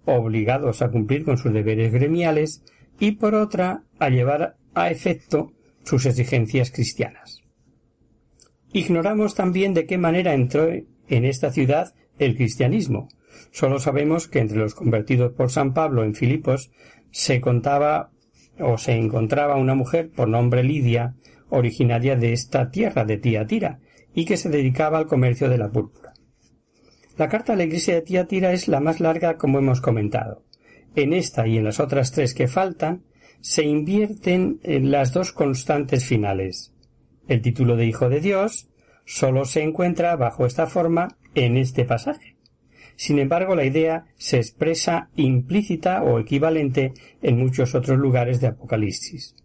obligados 0.06 0.82
a 0.82 0.90
cumplir 0.90 1.24
con 1.24 1.38
sus 1.38 1.54
deberes 1.54 1.92
gremiales 1.92 2.64
y 3.00 3.12
por 3.12 3.36
otra 3.36 3.84
a 4.00 4.10
llevar 4.10 4.58
a 4.74 4.92
efecto 4.92 5.54
sus 5.84 6.06
exigencias 6.06 6.72
cristianas. 6.72 7.42
Ignoramos 8.74 9.36
también 9.36 9.74
de 9.74 9.86
qué 9.86 9.98
manera 9.98 10.34
entró 10.34 10.70
en 10.70 11.26
esta 11.26 11.52
ciudad 11.52 11.94
el 12.20 12.36
cristianismo. 12.36 13.08
Solo 13.52 13.80
sabemos 13.80 14.28
que 14.28 14.40
entre 14.40 14.58
los 14.58 14.76
convertidos 14.76 15.34
por 15.34 15.50
San 15.50 15.74
Pablo 15.74 16.04
en 16.04 16.14
Filipos 16.14 16.72
se 17.12 17.42
contaba 17.42 18.12
o 18.60 18.78
se 18.78 18.94
encontraba 18.94 19.56
una 19.56 19.74
mujer 19.74 20.12
por 20.12 20.28
nombre 20.28 20.64
Lidia, 20.64 21.16
originaria 21.50 22.16
de 22.16 22.34
esta 22.34 22.70
tierra 22.70 23.06
de 23.06 23.18
Tiatira, 23.18 23.80
y 24.20 24.26
que 24.26 24.36
se 24.36 24.50
dedicaba 24.50 24.98
al 24.98 25.08
comercio 25.08 25.48
de 25.48 25.58
la 25.58 25.72
púrpura. 25.72 26.14
La 27.18 27.30
carta 27.30 27.54
a 27.54 27.56
la 27.56 27.64
iglesia 27.64 27.96
de 27.96 28.02
Tiatira 28.02 28.52
es 28.52 28.68
la 28.68 28.82
más 28.82 29.00
larga 29.00 29.38
como 29.38 29.60
hemos 29.60 29.80
comentado. 29.80 30.44
En 30.94 31.14
esta 31.14 31.48
y 31.48 31.58
en 31.58 31.64
las 31.64 31.80
otras 31.80 32.12
tres 32.12 32.34
que 32.34 32.50
faltan 32.50 33.06
se 33.40 33.64
invierten 33.64 34.60
en 34.64 34.92
las 34.92 35.14
dos 35.14 35.32
constantes 35.32 36.04
finales. 36.04 36.74
El 37.30 37.42
título 37.42 37.78
de 37.78 37.86
Hijo 37.86 38.10
de 38.10 38.20
Dios 38.20 38.70
solo 39.06 39.46
se 39.46 39.64
encuentra 39.64 40.18
bajo 40.18 40.46
esta 40.46 40.68
forma 40.68 41.16
en 41.34 41.56
este 41.56 41.86
pasaje. 41.86 42.36
Sin 42.98 43.20
embargo, 43.20 43.56
la 43.56 43.64
idea 43.64 44.08
se 44.18 44.36
expresa 44.36 45.10
implícita 45.16 46.04
o 46.04 46.20
equivalente 46.20 46.92
en 47.22 47.38
muchos 47.40 47.74
otros 47.74 47.98
lugares 47.98 48.42
de 48.42 48.48
Apocalipsis. 48.48 49.38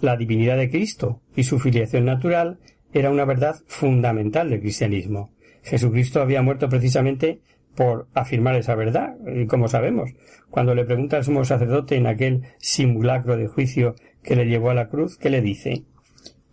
La 0.00 0.16
divinidad 0.16 0.56
de 0.56 0.70
Cristo 0.70 1.20
y 1.34 1.44
su 1.44 1.58
filiación 1.58 2.06
natural 2.06 2.58
era 2.98 3.10
una 3.10 3.24
verdad 3.24 3.56
fundamental 3.66 4.50
del 4.50 4.60
cristianismo. 4.60 5.30
Jesucristo 5.62 6.20
había 6.20 6.42
muerto 6.42 6.68
precisamente 6.68 7.40
por 7.74 8.08
afirmar 8.14 8.56
esa 8.56 8.74
verdad, 8.74 9.16
y 9.26 9.46
como 9.46 9.68
sabemos, 9.68 10.10
cuando 10.50 10.74
le 10.74 10.84
pregunta 10.84 11.18
al 11.18 11.24
sumo 11.24 11.44
sacerdote 11.44 11.96
en 11.96 12.06
aquel 12.06 12.42
simulacro 12.58 13.36
de 13.36 13.48
juicio 13.48 13.94
que 14.22 14.34
le 14.34 14.46
llevó 14.46 14.70
a 14.70 14.74
la 14.74 14.88
cruz, 14.88 15.18
¿qué 15.18 15.28
le 15.28 15.42
dice? 15.42 15.84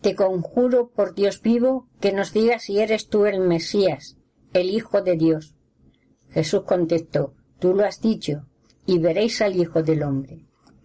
Te 0.01 0.15
conjuro 0.15 0.89
por 0.93 1.15
Dios 1.15 1.41
vivo 1.41 1.87
que 2.01 2.11
nos 2.11 2.33
digas 2.33 2.63
si 2.63 2.79
eres 2.79 3.07
tú 3.07 3.25
el 3.25 3.39
Mesías, 3.39 4.17
el 4.51 4.69
Hijo 4.69 5.01
de 5.01 5.15
Dios. 5.15 5.55
Jesús 6.31 6.63
contestó, 6.63 7.33
tú 7.59 7.73
lo 7.73 7.85
has 7.85 8.01
dicho, 8.01 8.45
y 8.85 8.99
veréis 8.99 9.41
al 9.41 9.55
Hijo 9.55 9.81
del 9.81 10.03
Hombre. 10.03 10.39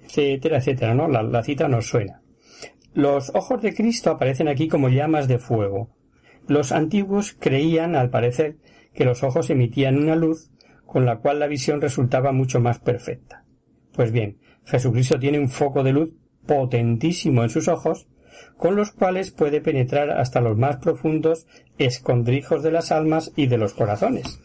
Etcétera, 0.04 0.58
etcétera, 0.58 0.94
¿no? 0.94 1.08
La, 1.08 1.22
la 1.22 1.42
cita 1.42 1.66
nos 1.66 1.88
suena. 1.88 2.22
Los 2.94 3.30
ojos 3.34 3.62
de 3.62 3.74
Cristo 3.74 4.10
aparecen 4.10 4.48
aquí 4.48 4.68
como 4.68 4.88
llamas 4.88 5.28
de 5.28 5.38
fuego. 5.38 5.90
Los 6.46 6.72
antiguos 6.72 7.36
creían, 7.38 7.94
al 7.94 8.10
parecer, 8.10 8.56
que 8.94 9.04
los 9.04 9.22
ojos 9.22 9.50
emitían 9.50 9.98
una 9.98 10.16
luz 10.16 10.50
con 10.86 11.04
la 11.04 11.18
cual 11.18 11.38
la 11.38 11.46
visión 11.46 11.80
resultaba 11.80 12.32
mucho 12.32 12.60
más 12.60 12.78
perfecta. 12.78 13.44
Pues 13.92 14.10
bien, 14.10 14.38
Jesucristo 14.64 15.18
tiene 15.18 15.38
un 15.38 15.50
foco 15.50 15.82
de 15.82 15.92
luz 15.92 16.14
potentísimo 16.46 17.42
en 17.42 17.50
sus 17.50 17.68
ojos, 17.68 18.08
con 18.56 18.74
los 18.74 18.92
cuales 18.92 19.30
puede 19.30 19.60
penetrar 19.60 20.10
hasta 20.10 20.40
los 20.40 20.56
más 20.56 20.76
profundos 20.76 21.46
escondrijos 21.76 22.62
de 22.62 22.72
las 22.72 22.90
almas 22.90 23.32
y 23.36 23.46
de 23.46 23.58
los 23.58 23.74
corazones. 23.74 24.40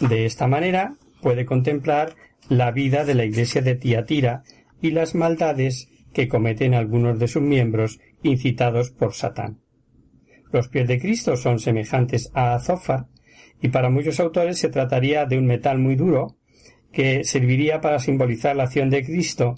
De 0.00 0.24
esta 0.24 0.46
manera 0.46 0.96
puede 1.20 1.44
contemplar 1.44 2.14
la 2.48 2.70
vida 2.70 3.04
de 3.04 3.14
la 3.14 3.24
iglesia 3.24 3.62
de 3.62 3.74
Tiatira 3.74 4.42
y 4.80 4.90
las 4.90 5.14
maldades 5.14 5.88
que 6.14 6.28
cometen 6.28 6.72
algunos 6.72 7.18
de 7.18 7.28
sus 7.28 7.42
miembros 7.42 8.00
incitados 8.22 8.90
por 8.90 9.12
Satán. 9.12 9.60
Los 10.50 10.68
pies 10.68 10.88
de 10.88 10.98
Cristo 10.98 11.36
son 11.36 11.58
semejantes 11.58 12.30
a 12.32 12.54
azófar 12.54 13.08
y 13.60 13.68
para 13.68 13.90
muchos 13.90 14.20
autores 14.20 14.58
se 14.58 14.70
trataría 14.70 15.26
de 15.26 15.36
un 15.36 15.46
metal 15.46 15.78
muy 15.78 15.96
duro 15.96 16.38
que 16.92 17.24
serviría 17.24 17.80
para 17.80 17.98
simbolizar 17.98 18.54
la 18.56 18.64
acción 18.64 18.88
de 18.88 19.04
Cristo 19.04 19.56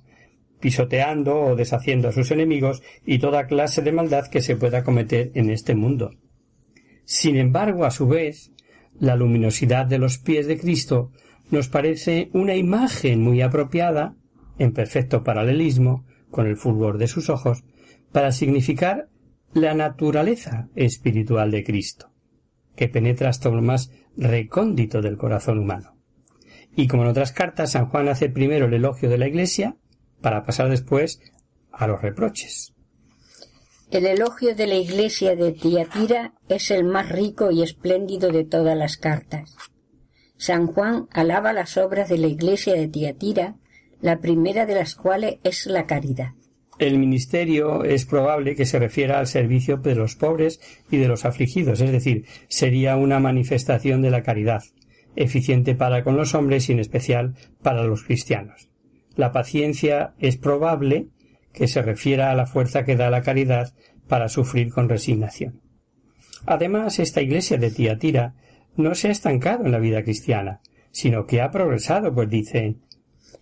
pisoteando 0.58 1.38
o 1.38 1.54
deshaciendo 1.54 2.08
a 2.08 2.12
sus 2.12 2.30
enemigos 2.30 2.82
y 3.04 3.18
toda 3.18 3.46
clase 3.46 3.82
de 3.82 3.92
maldad 3.92 4.26
que 4.28 4.40
se 4.40 4.56
pueda 4.56 4.82
cometer 4.82 5.30
en 5.34 5.50
este 5.50 5.74
mundo. 5.74 6.12
Sin 7.04 7.36
embargo, 7.36 7.84
a 7.84 7.90
su 7.90 8.08
vez, 8.08 8.52
la 8.98 9.16
luminosidad 9.16 9.86
de 9.86 9.98
los 9.98 10.18
pies 10.18 10.46
de 10.46 10.58
Cristo 10.58 11.12
nos 11.50 11.68
parece 11.68 12.30
una 12.32 12.56
imagen 12.56 13.20
muy 13.20 13.42
apropiada, 13.42 14.16
en 14.58 14.72
perfecto 14.72 15.22
paralelismo, 15.22 16.06
con 16.36 16.46
el 16.46 16.58
fulgor 16.58 16.98
de 16.98 17.08
sus 17.08 17.30
ojos, 17.30 17.64
para 18.12 18.30
significar 18.30 19.08
la 19.54 19.72
naturaleza 19.72 20.68
espiritual 20.74 21.50
de 21.50 21.64
Cristo, 21.64 22.12
que 22.76 22.88
penetra 22.88 23.30
hasta 23.30 23.48
lo 23.48 23.62
más 23.62 23.90
recóndito 24.18 25.00
del 25.00 25.16
corazón 25.16 25.58
humano. 25.58 25.96
Y 26.76 26.88
como 26.88 27.04
en 27.04 27.08
otras 27.08 27.32
cartas, 27.32 27.70
San 27.70 27.86
Juan 27.88 28.10
hace 28.10 28.28
primero 28.28 28.66
el 28.66 28.74
elogio 28.74 29.08
de 29.08 29.16
la 29.16 29.28
Iglesia, 29.28 29.78
para 30.20 30.44
pasar 30.44 30.68
después 30.68 31.22
a 31.72 31.86
los 31.86 32.02
reproches. 32.02 32.74
El 33.90 34.04
elogio 34.04 34.54
de 34.54 34.66
la 34.66 34.74
Iglesia 34.74 35.36
de 35.36 35.52
Tiatira 35.52 36.34
es 36.50 36.70
el 36.70 36.84
más 36.84 37.08
rico 37.08 37.50
y 37.50 37.62
espléndido 37.62 38.30
de 38.30 38.44
todas 38.44 38.76
las 38.76 38.98
cartas. 38.98 39.56
San 40.36 40.66
Juan 40.66 41.08
alaba 41.12 41.54
las 41.54 41.78
obras 41.78 42.10
de 42.10 42.18
la 42.18 42.26
Iglesia 42.26 42.74
de 42.74 42.88
Tiatira 42.88 43.56
la 44.00 44.18
primera 44.18 44.66
de 44.66 44.74
las 44.74 44.94
cuales 44.94 45.38
es 45.44 45.66
la 45.66 45.86
caridad. 45.86 46.32
El 46.78 46.98
ministerio 46.98 47.84
es 47.84 48.04
probable 48.04 48.54
que 48.54 48.66
se 48.66 48.78
refiera 48.78 49.18
al 49.18 49.26
servicio 49.26 49.78
de 49.78 49.94
los 49.94 50.14
pobres 50.14 50.60
y 50.90 50.98
de 50.98 51.08
los 51.08 51.24
afligidos, 51.24 51.80
es 51.80 51.90
decir, 51.90 52.26
sería 52.48 52.96
una 52.96 53.18
manifestación 53.18 54.02
de 54.02 54.10
la 54.10 54.22
caridad, 54.22 54.62
eficiente 55.14 55.74
para 55.74 56.04
con 56.04 56.16
los 56.16 56.34
hombres 56.34 56.68
y 56.68 56.72
en 56.72 56.80
especial 56.80 57.34
para 57.62 57.84
los 57.84 58.04
cristianos. 58.04 58.68
La 59.14 59.32
paciencia 59.32 60.14
es 60.18 60.36
probable 60.36 61.08
que 61.54 61.66
se 61.66 61.80
refiera 61.80 62.30
a 62.30 62.34
la 62.34 62.46
fuerza 62.46 62.84
que 62.84 62.96
da 62.96 63.08
la 63.08 63.22
caridad 63.22 63.72
para 64.06 64.28
sufrir 64.28 64.70
con 64.70 64.90
resignación. 64.90 65.62
Además, 66.44 66.98
esta 66.98 67.22
iglesia 67.22 67.56
de 67.56 67.70
Tiatira 67.70 68.34
no 68.76 68.94
se 68.94 69.08
ha 69.08 69.10
estancado 69.10 69.64
en 69.64 69.72
la 69.72 69.78
vida 69.78 70.02
cristiana, 70.02 70.60
sino 70.90 71.26
que 71.26 71.40
ha 71.40 71.50
progresado, 71.50 72.14
pues 72.14 72.28
dice 72.28 72.76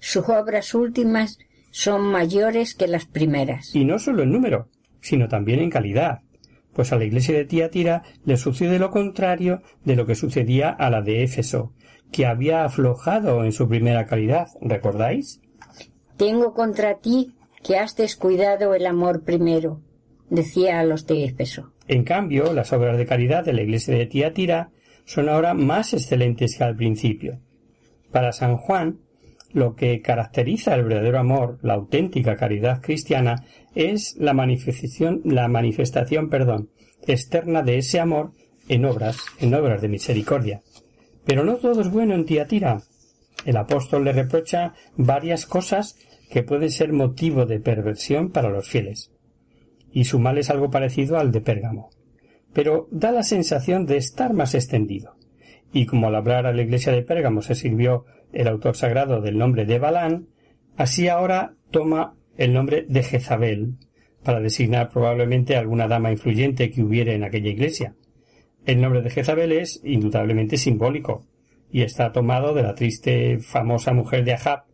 sus 0.05 0.29
obras 0.29 0.75
últimas 0.75 1.39
son 1.71 2.03
mayores 2.03 2.75
que 2.75 2.87
las 2.87 3.07
primeras. 3.07 3.75
Y 3.75 3.87
no 3.87 3.99
solo 3.99 4.23
en 4.23 4.33
número, 4.33 4.69
sino 5.01 5.29
también 5.29 5.61
en 5.61 5.71
calidad, 5.71 6.21
pues 6.75 6.93
a 6.93 6.97
la 6.97 7.05
iglesia 7.05 7.35
de 7.35 7.47
Tiatira 7.47 8.03
le 8.27 8.37
sucede 8.37 8.79
lo 8.79 8.91
contrario 8.91 9.63
de 9.83 9.97
lo 9.97 10.05
que 10.05 10.15
sucedía 10.15 10.69
a 10.69 10.91
la 10.91 11.01
de 11.01 11.23
Éfeso, 11.23 11.73
que 12.13 12.27
había 12.27 12.65
aflojado 12.65 13.45
en 13.45 13.53
su 13.53 13.67
primera 13.67 14.05
calidad, 14.05 14.49
¿recordáis? 14.61 15.41
Tengo 16.19 16.53
contra 16.53 16.99
ti 16.99 17.33
que 17.63 17.79
has 17.79 17.97
descuidado 17.97 18.75
el 18.75 18.85
amor 18.85 19.25
primero, 19.25 19.81
decía 20.29 20.81
a 20.81 20.85
los 20.85 21.07
de 21.07 21.25
Éfeso. 21.25 21.73
En 21.89 22.05
cambio, 22.05 22.53
las 22.53 22.75
obras 22.75 22.99
de 22.99 23.07
caridad 23.07 23.43
de 23.43 23.55
la 23.55 23.63
iglesia 23.63 23.97
de 23.97 24.05
Tiatira 24.05 24.71
son 25.07 25.31
ahora 25.31 25.55
más 25.55 25.95
excelentes 25.95 26.59
que 26.59 26.65
al 26.65 26.77
principio. 26.77 27.41
Para 28.13 28.33
San 28.33 28.59
Juan, 28.59 28.99
lo 29.55 29.77
que 29.77 30.03
caracteriza 30.03 30.75
el 30.75 30.85
verdadero 30.85 31.19
amor, 31.19 31.59
la 31.63 31.75
auténtica 31.75 32.37
caridad 32.37 32.83
cristiana, 32.83 33.45
es 33.75 34.17
la 34.19 34.35
manifestación, 34.35 35.23
la 35.25 35.49
manifestación, 35.49 36.29
perdón, 36.29 36.71
externa 37.07 37.63
de 37.63 37.79
ese 37.79 38.01
amor 38.01 38.33
en 38.69 38.85
obras, 38.85 39.19
en 39.41 39.55
obras 39.55 39.81
de 39.81 39.89
misericordia. 39.89 40.61
Pero 41.25 41.45
no 41.45 41.57
todo 41.57 41.81
es 41.81 41.91
bueno 41.91 42.15
en 42.15 42.27
Tiatira. 42.27 42.83
El 43.47 43.57
apóstol 43.57 44.05
le 44.05 44.13
reprocha 44.13 44.75
varias 44.97 45.47
cosas 45.47 45.97
que 46.31 46.43
pueden 46.43 46.71
ser 46.71 46.93
motivo 46.93 47.47
de 47.47 47.61
perversión 47.61 48.31
para 48.31 48.51
los 48.51 48.69
fieles. 48.69 49.13
Y 49.93 50.05
su 50.05 50.19
mal 50.19 50.37
es 50.39 50.51
algo 50.51 50.71
parecido 50.71 51.19
al 51.19 51.31
de 51.31 51.41
Pérgamo. 51.41 51.91
Pero 52.53 52.89
da 52.91 53.13
la 53.13 53.23
sensación 53.23 53.87
de 53.87 53.99
estar 53.99 54.33
más 54.33 54.55
extendido. 54.55 55.15
Y 55.73 55.87
como 55.87 56.09
al 56.09 56.17
hablar 56.17 56.47
a 56.47 56.53
la 56.53 56.63
iglesia 56.63 56.93
de 56.93 57.03
Pérgamo 57.03 57.43
se 57.43 57.55
sirvió 57.55 58.05
el 58.35 58.49
autor 58.49 58.77
sagrado 58.77 59.21
del 59.21 59.39
nombre 59.39 59.65
de 59.65 59.79
Balán, 59.79 60.29
así 60.77 61.09
ahora 61.09 61.55
toma 61.71 62.17
el 62.37 62.53
nombre 62.53 62.85
de 62.89 63.03
Jezabel, 63.03 63.75
para 64.23 64.41
designar 64.41 64.89
probablemente 64.89 65.55
a 65.55 65.61
alguna 65.61 65.87
dama 65.87 66.11
influyente 66.11 66.71
que 66.71 66.83
hubiera 66.83 67.13
en 67.13 67.25
aquella 67.25 67.51
iglesia. 67.51 67.95
El 68.65 68.81
nombre 68.81 69.03
de 69.03 69.11
Jezabel 69.11 69.53
es 69.53 69.81
indudablemente 69.85 70.57
simbólico, 70.57 71.27
y 71.71 71.83
está 71.83 72.13
tomado 72.13 72.55
de 72.55 72.63
la 72.63 72.75
triste 72.75 73.39
famosa 73.41 73.93
mujer 73.93 74.25
de 74.25 74.35
Ahab, 74.35 74.65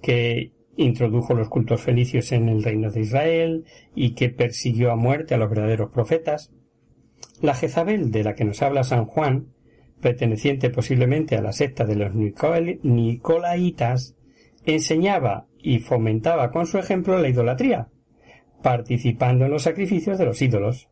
que 0.00 0.52
introdujo 0.76 1.34
los 1.34 1.48
cultos 1.48 1.80
fenicios 1.80 2.32
en 2.32 2.48
el 2.48 2.62
reino 2.62 2.90
de 2.90 3.00
Israel 3.00 3.64
y 3.94 4.14
que 4.14 4.30
persiguió 4.30 4.92
a 4.92 4.96
muerte 4.96 5.34
a 5.34 5.38
los 5.38 5.50
verdaderos 5.50 5.90
profetas. 5.90 6.52
La 7.42 7.54
Jezabel 7.54 8.10
de 8.10 8.24
la 8.24 8.34
que 8.34 8.44
nos 8.44 8.62
habla 8.62 8.84
San 8.84 9.04
Juan, 9.04 9.48
perteneciente 10.00 10.70
posiblemente 10.70 11.36
a 11.36 11.42
la 11.42 11.52
secta 11.52 11.84
de 11.84 11.96
los 11.96 12.14
Nicolaitas, 12.14 14.14
enseñaba 14.64 15.46
y 15.58 15.80
fomentaba 15.80 16.50
con 16.50 16.66
su 16.66 16.78
ejemplo 16.78 17.18
la 17.18 17.28
idolatría, 17.28 17.88
participando 18.62 19.44
en 19.44 19.50
los 19.50 19.62
sacrificios 19.62 20.18
de 20.18 20.24
los 20.24 20.40
ídolos. 20.40 20.88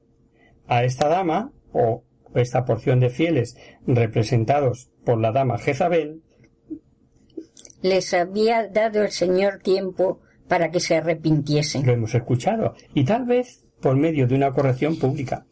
A 0.67 0.85
esta 0.85 1.09
dama, 1.09 1.53
o 1.73 2.05
esta 2.35 2.65
porción 2.65 3.01
de 3.01 3.11
fieles 3.11 3.57
representados 3.87 4.91
por 5.05 5.21
la 5.21 5.33
dama 5.33 5.59
Jezabel, 5.59 6.23
les 7.83 8.13
había 8.15 8.69
dado 8.69 9.03
el 9.03 9.11
Señor 9.11 9.61
tiempo 9.61 10.21
para 10.49 10.71
que 10.71 10.81
se 10.81 10.97
arrepintiesen. 10.97 11.87
Lo 11.87 11.93
hemos 11.93 12.15
escuchado, 12.15 12.75
y 12.95 13.05
tal 13.05 13.27
vez 13.27 13.65
por 13.81 13.97
medio 13.97 14.27
de 14.27 14.35
una 14.35 14.53
corrección 14.53 14.99
pública. 14.99 15.47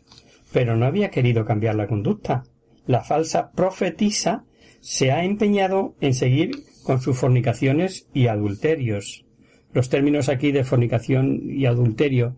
Pero 0.53 0.77
no 0.77 0.87
había 0.87 1.11
querido 1.11 1.45
cambiar 1.45 1.75
la 1.75 1.87
conducta. 1.87 2.45
La 2.87 3.03
falsa 3.03 3.51
profetisa 3.53 4.45
se 4.81 5.11
ha 5.11 5.25
empeñado 5.25 5.95
en 6.01 6.15
seguir 6.15 6.65
con 6.83 7.01
sus 7.01 7.17
fornicaciones 7.17 8.07
y 8.13 8.27
adulterios. 8.27 9.25
Los 9.73 9.89
términos 9.89 10.29
aquí 10.29 10.53
de 10.53 10.65
fornicación 10.65 11.41
y 11.51 11.67
adulterio 11.67 12.37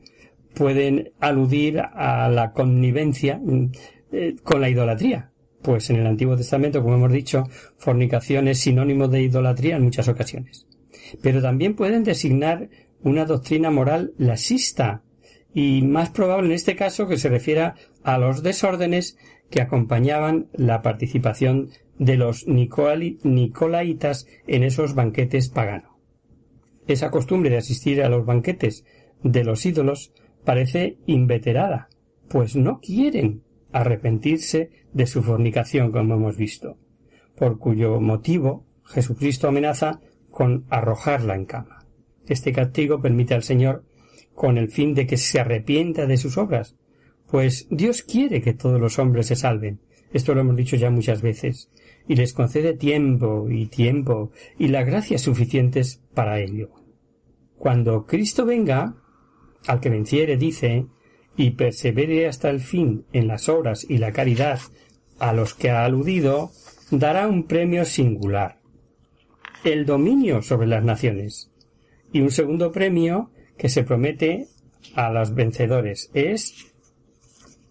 pueden 0.54 1.12
aludir 1.20 1.80
a 1.80 2.28
la 2.30 2.52
connivencia 2.52 3.40
eh, 4.12 4.36
con 4.42 4.60
la 4.60 4.70
idolatría, 4.70 5.32
pues 5.62 5.90
en 5.90 5.96
el 5.96 6.06
Antiguo 6.06 6.36
Testamento, 6.36 6.82
como 6.82 6.94
hemos 6.94 7.12
dicho, 7.12 7.44
fornicación 7.76 8.48
es 8.48 8.60
sinónimo 8.60 9.08
de 9.08 9.22
idolatría 9.22 9.76
en 9.76 9.82
muchas 9.82 10.08
ocasiones. 10.08 10.66
Pero 11.20 11.42
también 11.42 11.74
pueden 11.74 12.04
designar 12.04 12.70
una 13.02 13.24
doctrina 13.24 13.70
moral 13.70 14.14
lasista, 14.16 15.02
y 15.52 15.82
más 15.82 16.10
probable 16.10 16.48
en 16.48 16.52
este 16.52 16.76
caso 16.76 17.08
que 17.08 17.16
se 17.16 17.30
refiera 17.30 17.76
a 18.02 18.18
los 18.18 18.42
desórdenes 18.42 19.16
que 19.50 19.60
acompañaban 19.60 20.48
la 20.52 20.82
participación 20.82 21.70
de 21.98 22.16
los 22.16 22.46
nicolaitas 22.46 24.26
en 24.46 24.62
esos 24.62 24.94
banquetes 24.94 25.48
paganos. 25.48 25.92
Esa 26.86 27.10
costumbre 27.10 27.50
de 27.50 27.58
asistir 27.58 28.02
a 28.02 28.08
los 28.08 28.24
banquetes 28.24 28.84
de 29.22 29.44
los 29.44 29.64
ídolos 29.66 30.12
parece 30.44 30.98
inveterada, 31.06 31.88
pues 32.28 32.54
no 32.54 32.80
quieren 32.80 33.42
arrepentirse 33.72 34.70
de 34.92 35.06
su 35.06 35.22
fornicación, 35.22 35.90
como 35.90 36.14
hemos 36.14 36.36
visto, 36.36 36.78
por 37.36 37.58
cuyo 37.58 38.00
motivo 38.00 38.64
Jesucristo 38.84 39.48
amenaza 39.48 40.00
con 40.30 40.64
arrojarla 40.70 41.34
en 41.34 41.46
cama. 41.46 41.86
Este 42.26 42.52
castigo 42.52 43.00
permite 43.00 43.34
al 43.34 43.42
Señor 43.42 43.84
con 44.34 44.58
el 44.58 44.70
fin 44.70 44.94
de 44.94 45.06
que 45.06 45.16
se 45.16 45.40
arrepienta 45.40 46.06
de 46.06 46.16
sus 46.16 46.38
obras, 46.38 46.76
pues 47.30 47.66
Dios 47.70 48.02
quiere 48.02 48.40
que 48.40 48.54
todos 48.54 48.80
los 48.80 48.98
hombres 48.98 49.26
se 49.26 49.36
salven. 49.36 49.80
Esto 50.12 50.34
lo 50.34 50.40
hemos 50.40 50.56
dicho 50.56 50.76
ya 50.76 50.90
muchas 50.90 51.20
veces, 51.22 51.70
y 52.08 52.14
les 52.16 52.32
concede 52.32 52.74
tiempo 52.74 53.48
y 53.50 53.66
tiempo 53.66 54.30
y 54.58 54.68
las 54.68 54.86
gracias 54.86 55.22
suficientes 55.22 56.02
para 56.14 56.40
ello. 56.40 56.70
Cuando 57.58 58.06
Cristo 58.06 58.44
venga, 58.44 58.96
al 59.66 59.80
que 59.80 59.90
venciere, 59.90 60.36
dice, 60.36 60.86
y 61.36 61.50
persevere 61.50 62.26
hasta 62.26 62.50
el 62.50 62.60
fin 62.60 63.04
en 63.12 63.26
las 63.26 63.48
obras 63.48 63.84
y 63.88 63.98
la 63.98 64.12
caridad 64.12 64.60
a 65.18 65.32
los 65.32 65.54
que 65.54 65.70
ha 65.70 65.84
aludido, 65.84 66.50
dará 66.90 67.26
un 67.26 67.44
premio 67.44 67.84
singular, 67.84 68.60
el 69.64 69.84
dominio 69.84 70.42
sobre 70.42 70.68
las 70.68 70.84
naciones. 70.84 71.50
Y 72.12 72.20
un 72.20 72.30
segundo 72.30 72.70
premio 72.70 73.30
que 73.58 73.68
se 73.68 73.82
promete 73.82 74.46
a 74.94 75.10
los 75.10 75.34
vencedores 75.34 76.10
es 76.14 76.75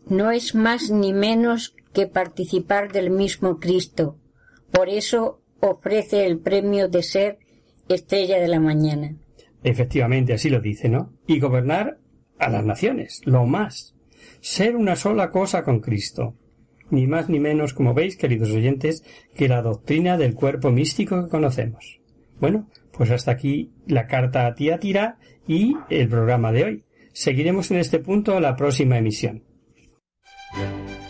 no 0.08 0.32
es 0.32 0.56
más 0.56 0.90
ni 0.92 1.14
menos 1.14 1.76
que 1.94 2.08
participar 2.08 2.92
del 2.92 3.10
mismo 3.10 3.60
Cristo. 3.60 4.18
Por 4.72 4.90
eso 4.90 5.42
ofrece 5.60 6.26
el 6.26 6.40
premio 6.40 6.88
de 6.88 7.04
ser 7.04 7.40
estrella 7.88 8.40
de 8.40 8.48
la 8.48 8.60
mañana. 8.60 9.16
Efectivamente, 9.64 10.34
así 10.34 10.50
lo 10.50 10.60
dice, 10.60 10.90
¿no? 10.90 11.14
Y 11.26 11.40
gobernar 11.40 11.98
a 12.38 12.50
las 12.50 12.66
naciones, 12.66 13.22
lo 13.26 13.46
más. 13.46 13.96
Ser 14.42 14.76
una 14.76 14.96
sola 14.96 15.32
cosa 15.32 15.64
con 15.64 15.80
Cristo. 15.80 16.36
Ni 16.92 17.08
más 17.08 17.30
ni 17.30 17.40
menos, 17.40 17.74
como 17.74 17.94
veis, 17.94 18.16
queridos 18.16 18.52
oyentes, 18.52 19.04
que 19.34 19.48
la 19.48 19.62
doctrina 19.62 20.18
del 20.18 20.36
cuerpo 20.36 20.72
místico 20.72 21.24
que 21.24 21.30
conocemos. 21.30 22.00
Bueno, 22.40 22.70
pues 22.92 23.10
hasta 23.10 23.32
aquí 23.32 23.72
la 23.88 24.06
carta 24.08 24.46
a 24.46 24.54
Tiatira 24.54 25.18
y 25.48 25.76
el 25.90 26.10
programa 26.10 26.52
de 26.52 26.64
hoy. 26.64 26.84
Seguiremos 27.14 27.72
en 27.72 27.78
este 27.78 28.00
punto 28.00 28.40
la 28.40 28.56
próxima 28.56 28.98
emisión. 28.98 29.44
Yeah. 30.58 31.05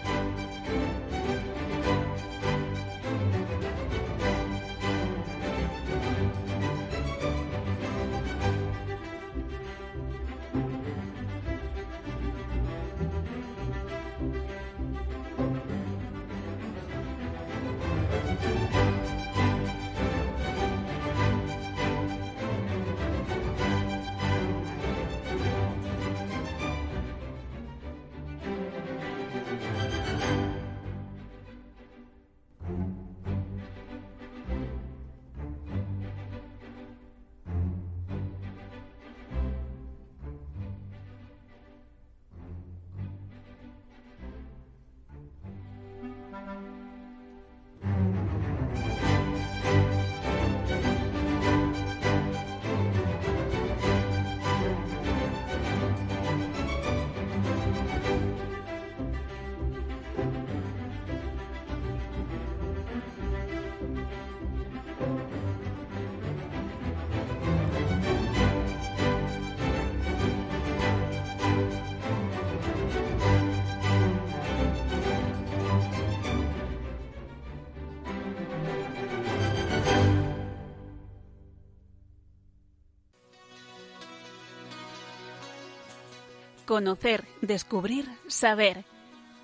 Conocer, 86.76 87.24
descubrir, 87.42 88.06
saber. 88.28 88.84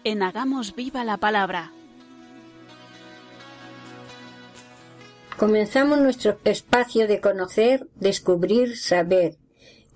En 0.04 0.22
Hagamos 0.22 0.76
Viva 0.76 1.06
la 1.06 1.16
Palabra. 1.16 1.72
Comenzamos 5.38 6.02
nuestro 6.02 6.38
espacio 6.44 7.08
de 7.08 7.22
conocer, 7.22 7.88
descubrir, 7.96 8.76
saber. 8.76 9.38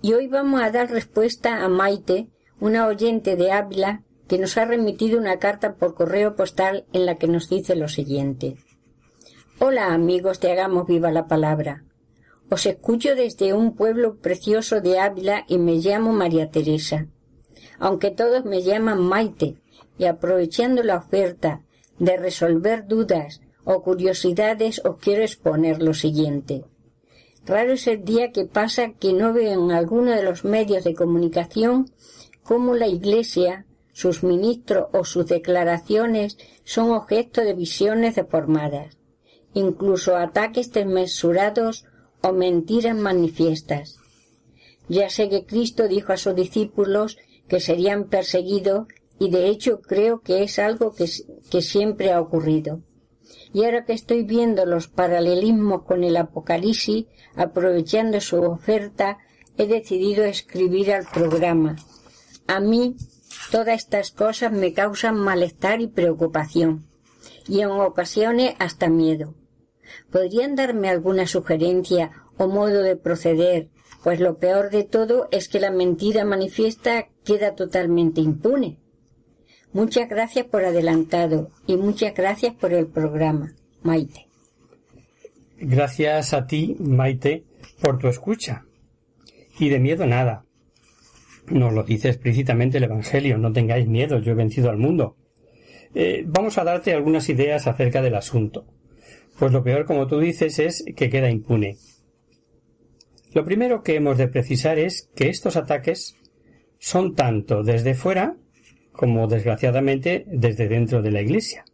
Y 0.00 0.14
hoy 0.14 0.28
vamos 0.28 0.62
a 0.62 0.70
dar 0.70 0.90
respuesta 0.90 1.62
a 1.62 1.68
Maite, 1.68 2.30
una 2.58 2.86
oyente 2.86 3.36
de 3.36 3.52
Ávila, 3.52 4.02
que 4.28 4.38
nos 4.38 4.56
ha 4.56 4.64
remitido 4.64 5.18
una 5.18 5.38
carta 5.38 5.74
por 5.74 5.94
correo 5.94 6.36
postal 6.36 6.86
en 6.94 7.04
la 7.04 7.16
que 7.16 7.28
nos 7.28 7.50
dice 7.50 7.76
lo 7.76 7.88
siguiente. 7.88 8.56
Hola 9.58 9.92
amigos 9.92 10.40
de 10.40 10.52
Hagamos 10.52 10.86
Viva 10.86 11.10
la 11.10 11.26
Palabra. 11.26 11.84
Os 12.48 12.64
escucho 12.64 13.14
desde 13.14 13.52
un 13.52 13.76
pueblo 13.76 14.16
precioso 14.20 14.80
de 14.80 15.00
Ávila 15.00 15.44
y 15.46 15.58
me 15.58 15.74
llamo 15.74 16.12
María 16.14 16.50
Teresa. 16.50 17.08
Aunque 17.78 18.10
todos 18.10 18.44
me 18.44 18.62
llaman 18.62 19.00
Maite, 19.02 19.56
y 19.98 20.04
aprovechando 20.04 20.82
la 20.82 20.96
oferta 20.96 21.62
de 21.98 22.16
resolver 22.16 22.86
dudas 22.86 23.40
o 23.64 23.82
curiosidades 23.82 24.80
os 24.84 24.98
quiero 24.98 25.22
exponer 25.22 25.82
lo 25.82 25.94
siguiente. 25.94 26.64
Raro 27.44 27.72
es 27.72 27.86
el 27.86 28.04
día 28.04 28.32
que 28.32 28.44
pasa 28.44 28.92
que 28.92 29.12
no 29.12 29.32
veo 29.32 29.52
en 29.52 29.70
alguno 29.70 30.10
de 30.10 30.22
los 30.22 30.44
medios 30.44 30.84
de 30.84 30.94
comunicación 30.94 31.90
cómo 32.42 32.74
la 32.74 32.88
Iglesia, 32.88 33.66
sus 33.92 34.22
ministros 34.22 34.88
o 34.92 35.04
sus 35.04 35.26
declaraciones 35.26 36.38
son 36.64 36.90
objeto 36.90 37.40
de 37.42 37.54
visiones 37.54 38.16
deformadas, 38.16 38.98
incluso 39.54 40.16
ataques 40.16 40.72
desmesurados 40.72 41.86
o 42.20 42.32
mentiras 42.32 42.96
manifiestas. 42.96 43.98
Ya 44.88 45.08
sé 45.08 45.28
que 45.28 45.46
Cristo 45.46 45.88
dijo 45.88 46.12
a 46.12 46.16
sus 46.16 46.34
discípulos 46.34 47.16
que 47.48 47.60
serían 47.60 48.08
perseguidos 48.08 48.86
y 49.18 49.30
de 49.30 49.48
hecho 49.48 49.80
creo 49.80 50.20
que 50.20 50.42
es 50.42 50.58
algo 50.58 50.92
que, 50.92 51.06
que 51.50 51.62
siempre 51.62 52.12
ha 52.12 52.20
ocurrido. 52.20 52.82
Y 53.52 53.64
ahora 53.64 53.84
que 53.84 53.92
estoy 53.92 54.22
viendo 54.22 54.66
los 54.66 54.88
paralelismos 54.88 55.82
con 55.84 56.04
el 56.04 56.16
Apocalipsis, 56.16 57.06
aprovechando 57.34 58.20
su 58.20 58.40
oferta, 58.42 59.18
he 59.56 59.66
decidido 59.66 60.24
escribir 60.24 60.92
al 60.92 61.06
programa. 61.06 61.76
A 62.46 62.60
mí, 62.60 62.96
todas 63.50 63.76
estas 63.76 64.10
cosas 64.10 64.52
me 64.52 64.72
causan 64.72 65.16
malestar 65.16 65.80
y 65.80 65.88
preocupación, 65.88 66.86
y 67.48 67.60
en 67.60 67.70
ocasiones 67.70 68.54
hasta 68.58 68.88
miedo. 68.88 69.34
¿Podrían 70.10 70.54
darme 70.54 70.88
alguna 70.88 71.26
sugerencia 71.26 72.10
o 72.36 72.48
modo 72.48 72.82
de 72.82 72.96
proceder? 72.96 73.70
Pues 74.06 74.20
lo 74.20 74.38
peor 74.38 74.70
de 74.70 74.84
todo 74.84 75.26
es 75.32 75.48
que 75.48 75.58
la 75.58 75.72
mentira 75.72 76.24
manifiesta 76.24 77.08
queda 77.24 77.56
totalmente 77.56 78.20
impune. 78.20 78.78
Muchas 79.72 80.08
gracias 80.08 80.46
por 80.46 80.64
adelantado 80.64 81.50
y 81.66 81.76
muchas 81.76 82.14
gracias 82.14 82.54
por 82.54 82.72
el 82.72 82.86
programa, 82.86 83.56
Maite. 83.82 84.28
Gracias 85.58 86.34
a 86.34 86.46
ti, 86.46 86.76
Maite, 86.78 87.46
por 87.82 87.98
tu 87.98 88.06
escucha. 88.06 88.64
Y 89.58 89.70
de 89.70 89.80
miedo 89.80 90.06
nada. 90.06 90.44
Nos 91.48 91.72
lo 91.72 91.82
dice 91.82 92.08
explícitamente 92.08 92.78
el 92.78 92.84
Evangelio, 92.84 93.38
no 93.38 93.52
tengáis 93.52 93.88
miedo, 93.88 94.20
yo 94.20 94.30
he 94.30 94.36
vencido 94.36 94.70
al 94.70 94.76
mundo. 94.76 95.16
Eh, 95.96 96.22
vamos 96.28 96.58
a 96.58 96.62
darte 96.62 96.94
algunas 96.94 97.28
ideas 97.28 97.66
acerca 97.66 98.02
del 98.02 98.14
asunto. 98.14 98.66
Pues 99.36 99.50
lo 99.50 99.64
peor, 99.64 99.84
como 99.84 100.06
tú 100.06 100.20
dices, 100.20 100.60
es 100.60 100.84
que 100.94 101.10
queda 101.10 101.28
impune. 101.28 101.76
Lo 103.36 103.44
primero 103.44 103.82
que 103.82 103.96
hemos 103.96 104.16
de 104.16 104.28
precisar 104.28 104.78
es 104.78 105.10
que 105.14 105.28
estos 105.28 105.56
ataques 105.56 106.16
son 106.78 107.14
tanto 107.14 107.62
desde 107.62 107.92
fuera 107.92 108.34
como 108.92 109.26
desgraciadamente 109.26 110.24
desde 110.26 110.68
dentro 110.68 111.02
de 111.02 111.10
la 111.10 111.20
Iglesia. 111.20 111.66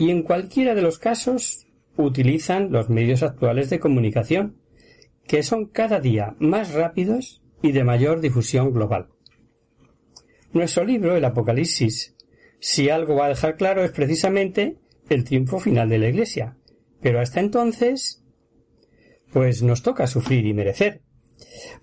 Y 0.00 0.10
en 0.10 0.24
cualquiera 0.24 0.74
de 0.74 0.82
los 0.82 0.98
casos 0.98 1.68
utilizan 1.96 2.72
los 2.72 2.90
medios 2.90 3.22
actuales 3.22 3.70
de 3.70 3.78
comunicación, 3.78 4.56
que 5.28 5.44
son 5.44 5.66
cada 5.66 6.00
día 6.00 6.34
más 6.40 6.74
rápidos 6.74 7.40
y 7.62 7.70
de 7.70 7.84
mayor 7.84 8.20
difusión 8.20 8.72
global. 8.72 9.10
Nuestro 10.52 10.84
libro, 10.84 11.14
el 11.14 11.24
Apocalipsis, 11.24 12.16
si 12.58 12.90
algo 12.90 13.14
va 13.14 13.26
a 13.26 13.28
dejar 13.28 13.56
claro 13.56 13.84
es 13.84 13.92
precisamente 13.92 14.78
el 15.08 15.22
triunfo 15.22 15.60
final 15.60 15.88
de 15.88 15.98
la 15.98 16.08
Iglesia. 16.08 16.56
Pero 17.00 17.20
hasta 17.20 17.38
entonces, 17.38 18.23
pues 19.34 19.64
nos 19.64 19.82
toca 19.82 20.06
sufrir 20.06 20.46
y 20.46 20.54
merecer. 20.54 21.02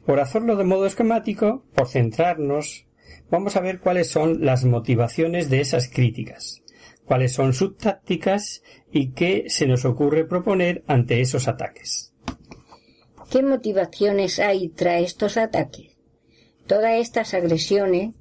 Por 0.05 0.21
hacerlo 0.21 0.55
de 0.55 0.63
modo 0.63 0.85
esquemático, 0.85 1.65
por 1.75 1.89
centrarnos, 1.89 2.87
vamos 3.29 3.57
a 3.57 3.59
ver 3.59 3.81
cuáles 3.81 4.09
son 4.09 4.45
las 4.45 4.63
motivaciones 4.63 5.49
de 5.49 5.59
esas 5.59 5.89
críticas, 5.89 6.63
cuáles 7.03 7.33
son 7.33 7.53
sus 7.53 7.75
tácticas 7.75 8.63
y 8.89 9.11
qué 9.11 9.45
se 9.49 9.67
nos 9.67 9.83
ocurre 9.83 10.23
proponer 10.23 10.85
ante 10.87 11.19
esos 11.19 11.49
ataques. 11.49 12.13
¿Qué 13.29 13.43
motivaciones 13.43 14.39
hay 14.39 14.69
tras 14.69 15.03
estos 15.03 15.35
ataques? 15.35 15.97
Todas 16.67 17.01
estas 17.01 17.33
agresiones 17.33 18.11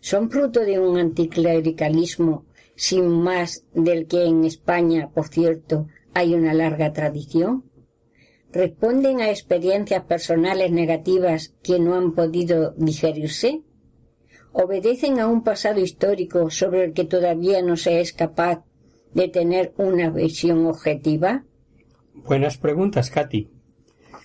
son 0.00 0.30
fruto 0.30 0.60
de 0.60 0.80
un 0.80 0.98
anticlericalismo 0.98 2.44
sin 2.74 3.08
más 3.08 3.64
del 3.72 4.08
que 4.08 4.24
en 4.24 4.44
España, 4.44 5.10
por 5.14 5.28
cierto, 5.28 5.86
hay 6.12 6.34
una 6.34 6.54
larga 6.54 6.92
tradición. 6.92 7.69
¿Responden 8.52 9.20
a 9.20 9.30
experiencias 9.30 10.04
personales 10.04 10.72
negativas 10.72 11.54
que 11.62 11.78
no 11.78 11.94
han 11.94 12.14
podido 12.14 12.72
digerirse? 12.76 13.62
obedecen 14.52 15.20
a 15.20 15.26
un 15.26 15.42
pasado 15.42 15.80
histórico 15.80 16.50
sobre 16.50 16.84
el 16.84 16.92
que 16.92 17.04
todavía 17.04 17.62
no 17.62 17.76
se 17.76 18.00
es 18.00 18.12
capaz 18.12 18.64
de 19.14 19.28
tener 19.28 19.72
una 19.76 20.10
visión 20.10 20.66
objetiva? 20.66 21.44
Buenas 22.14 22.58
preguntas, 22.58 23.10
Katy. 23.10 23.48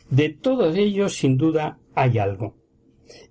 De 0.10 0.30
todos 0.30 0.76
ellos, 0.76 1.16
sin 1.16 1.38
duda, 1.38 1.80
hay 1.94 2.18
algo. 2.18 2.56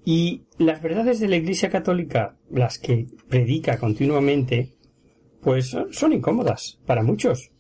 Y 0.05 0.45
las 0.59 0.83
verdades 0.83 1.21
de 1.21 1.29
la 1.29 1.37
Iglesia 1.37 1.71
Católica, 1.71 2.37
las 2.51 2.79
que 2.79 3.07
predica 3.29 3.79
continuamente, 3.79 4.73
pues 5.41 5.77
son 5.91 6.13
incómodas 6.13 6.81
para 6.87 7.03
muchos, 7.03 7.51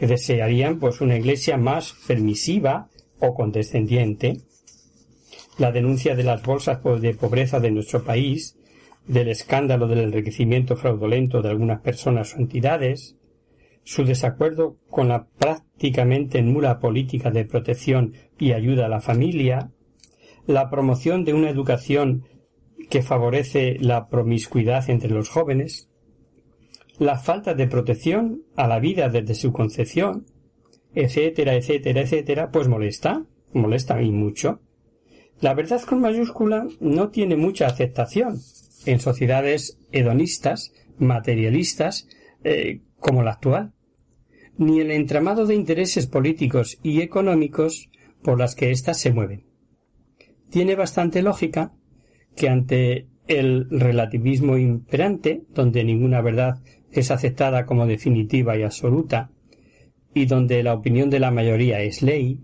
que 0.00 0.06
desearían 0.06 0.78
pues 0.78 1.02
una 1.02 1.18
Iglesia 1.18 1.58
más 1.58 1.94
permisiva 2.08 2.88
o 3.18 3.34
condescendiente. 3.34 4.38
La 5.58 5.72
denuncia 5.72 6.16
de 6.16 6.22
las 6.22 6.42
bolsas 6.42 6.80
de 7.02 7.12
pobreza 7.12 7.60
de 7.60 7.70
nuestro 7.70 8.02
país 8.02 8.56
del 9.06 9.28
escándalo 9.28 9.88
del 9.88 9.98
enriquecimiento 9.98 10.74
fraudulento 10.74 11.42
de 11.42 11.50
algunas 11.50 11.82
personas 11.82 12.34
o 12.34 12.38
entidades, 12.38 13.18
su 13.84 14.06
desacuerdo 14.06 14.78
con 14.88 15.08
la 15.08 15.26
prácticamente 15.38 16.40
nula 16.40 16.80
política 16.80 17.30
de 17.30 17.44
protección 17.44 18.14
y 18.38 18.52
ayuda 18.52 18.86
a 18.86 18.88
la 18.88 19.02
familia, 19.02 19.70
la 20.46 20.70
promoción 20.70 21.26
de 21.26 21.34
una 21.34 21.50
educación 21.50 22.24
que 22.88 23.02
favorece 23.02 23.76
la 23.80 24.08
promiscuidad 24.08 24.88
entre 24.88 25.10
los 25.10 25.28
jóvenes, 25.28 25.89
la 27.00 27.16
falta 27.16 27.54
de 27.54 27.66
protección 27.66 28.42
a 28.56 28.68
la 28.68 28.78
vida 28.78 29.08
desde 29.08 29.34
su 29.34 29.52
concepción, 29.52 30.26
etcétera, 30.94 31.54
etcétera, 31.54 32.02
etcétera, 32.02 32.50
pues 32.50 32.68
molesta, 32.68 33.24
molesta 33.54 34.02
y 34.02 34.10
mucho. 34.12 34.60
La 35.40 35.54
verdad 35.54 35.80
con 35.80 36.02
mayúscula 36.02 36.68
no 36.78 37.08
tiene 37.08 37.36
mucha 37.36 37.66
aceptación, 37.66 38.38
en 38.84 39.00
sociedades 39.00 39.78
hedonistas, 39.92 40.74
materialistas, 40.98 42.06
eh, 42.44 42.82
como 42.98 43.22
la 43.22 43.32
actual, 43.32 43.72
ni 44.58 44.80
el 44.80 44.90
entramado 44.90 45.46
de 45.46 45.54
intereses 45.54 46.06
políticos 46.06 46.78
y 46.82 47.00
económicos 47.00 47.88
por 48.22 48.38
las 48.38 48.54
que 48.54 48.72
éstas 48.72 49.00
se 49.00 49.10
mueven. 49.10 49.46
Tiene 50.50 50.74
bastante 50.74 51.22
lógica 51.22 51.72
que 52.36 52.50
ante 52.50 53.06
el 53.26 53.70
relativismo 53.70 54.58
imperante, 54.58 55.44
donde 55.54 55.82
ninguna 55.82 56.20
verdad 56.20 56.60
es 56.92 57.10
aceptada 57.10 57.66
como 57.66 57.86
definitiva 57.86 58.56
y 58.56 58.62
absoluta, 58.62 59.30
y 60.14 60.26
donde 60.26 60.62
la 60.62 60.74
opinión 60.74 61.10
de 61.10 61.20
la 61.20 61.30
mayoría 61.30 61.80
es 61.80 62.02
ley, 62.02 62.40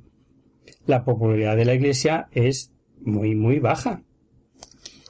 la 0.87 1.05
popularidad 1.05 1.57
de 1.57 1.65
la 1.65 1.75
Iglesia 1.75 2.29
es 2.33 2.73
muy 3.01 3.35
muy 3.35 3.59
baja. 3.59 4.03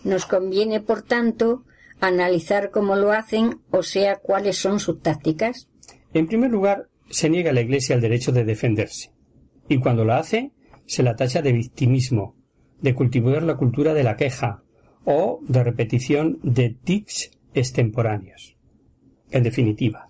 Nos 0.05 0.26
conviene, 0.26 0.80
por 0.80 1.03
tanto, 1.03 1.64
analizar 2.01 2.70
cómo 2.70 2.97
lo 2.97 3.12
hacen, 3.12 3.61
o 3.70 3.82
sea, 3.82 4.16
cuáles 4.16 4.57
son 4.57 4.80
sus 4.80 5.01
tácticas. 5.01 5.68
En 6.14 6.26
primer 6.26 6.51
lugar, 6.51 6.89
se 7.11 7.28
niega 7.28 7.51
a 7.51 7.55
la 7.55 7.61
Iglesia 7.61 7.95
el 7.95 8.01
derecho 8.01 8.32
de 8.32 8.45
defenderse, 8.45 9.12
y 9.68 9.78
cuando 9.78 10.05
lo 10.05 10.14
hace, 10.14 10.53
se 10.87 11.03
la 11.03 11.16
tacha 11.16 11.43
de 11.43 11.53
victimismo, 11.53 12.37
de 12.80 12.95
cultivar 12.95 13.43
la 13.43 13.57
cultura 13.57 13.95
de 13.95 14.05
la 14.05 14.16
queja, 14.16 14.62
o 15.05 15.41
de 15.47 15.62
repetición 15.62 16.39
de 16.43 16.70
tics 16.70 17.30
extemporáneos. 17.55 18.56
En 19.31 19.43
definitiva, 19.43 20.07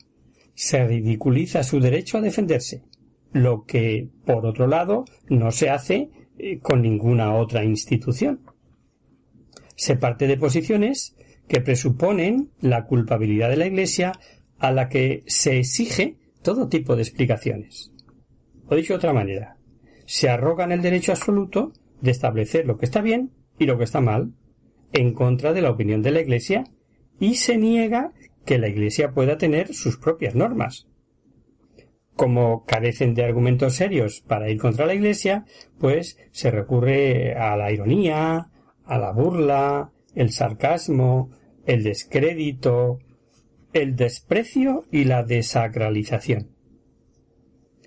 se 0.55 0.87
ridiculiza 0.87 1.63
su 1.63 1.81
derecho 1.81 2.19
a 2.19 2.23
defenderse, 2.23 2.83
lo 3.33 3.65
que, 3.65 4.09
por 4.25 4.47
otro 4.47 4.67
lado, 4.67 5.05
no 5.29 5.51
se 5.51 5.71
hace 5.71 6.11
eh, 6.39 6.59
con 6.59 6.83
ninguna 6.83 7.35
otra 7.35 7.65
institución. 7.65 8.41
Se 9.75 9.97
parte 9.97 10.27
de 10.27 10.39
posiciones 10.39 11.15
que 11.49 11.61
presuponen 11.61 12.51
la 12.61 12.87
culpabilidad 12.87 13.51
de 13.51 13.57
la 13.57 13.67
Iglesia 13.67 14.13
a 14.59 14.73
la 14.73 14.89
que 14.89 15.23
se 15.27 15.59
exige 15.59 16.17
todo 16.43 16.69
tipo 16.69 16.97
de 16.97 17.03
explicaciones. 17.03 17.93
O 18.69 18.75
dicho 18.75 18.95
de 18.95 18.99
otra 18.99 19.13
manera, 19.13 19.57
se 20.07 20.29
arrogan 20.29 20.73
el 20.73 20.83
derecho 20.83 21.13
absoluto 21.13 21.73
de 22.01 22.11
establecer 22.11 22.67
lo 22.67 22.79
que 22.79 22.87
está 22.87 23.01
bien 23.01 23.33
y 23.59 23.67
lo 23.67 23.79
que 23.79 23.85
está 23.85 24.01
mal, 24.01 24.33
en 24.93 25.13
contra 25.13 25.53
de 25.53 25.63
la 25.63 25.71
opinión 25.71 26.03
de 26.03 26.11
la 26.11 26.21
Iglesia, 26.21 26.65
y 27.19 27.35
se 27.35 27.57
niega 27.57 28.13
que 28.47 28.59
la 28.59 28.69
Iglesia 28.69 29.13
pueda 29.13 29.37
tener 29.37 29.75
sus 29.75 29.99
propias 29.99 30.35
normas. 30.35 30.87
Como 32.15 32.65
carecen 32.65 33.15
de 33.15 33.25
argumentos 33.25 33.75
serios 33.75 34.23
para 34.27 34.49
ir 34.49 34.59
contra 34.59 34.87
la 34.87 34.95
Iglesia, 34.95 35.45
pues 35.79 36.17
se 36.31 36.51
recurre 36.51 37.35
a 37.35 37.57
la 37.57 37.71
ironía, 37.71 38.51
a 38.85 38.99
la 38.99 39.13
burla, 39.13 39.93
el 40.15 40.31
sarcasmo, 40.31 41.31
el 41.67 41.83
descrédito, 41.83 43.01
el 43.75 43.97
desprecio 43.97 44.85
y 44.91 45.05
la 45.05 45.23
desacralización. 45.25 46.49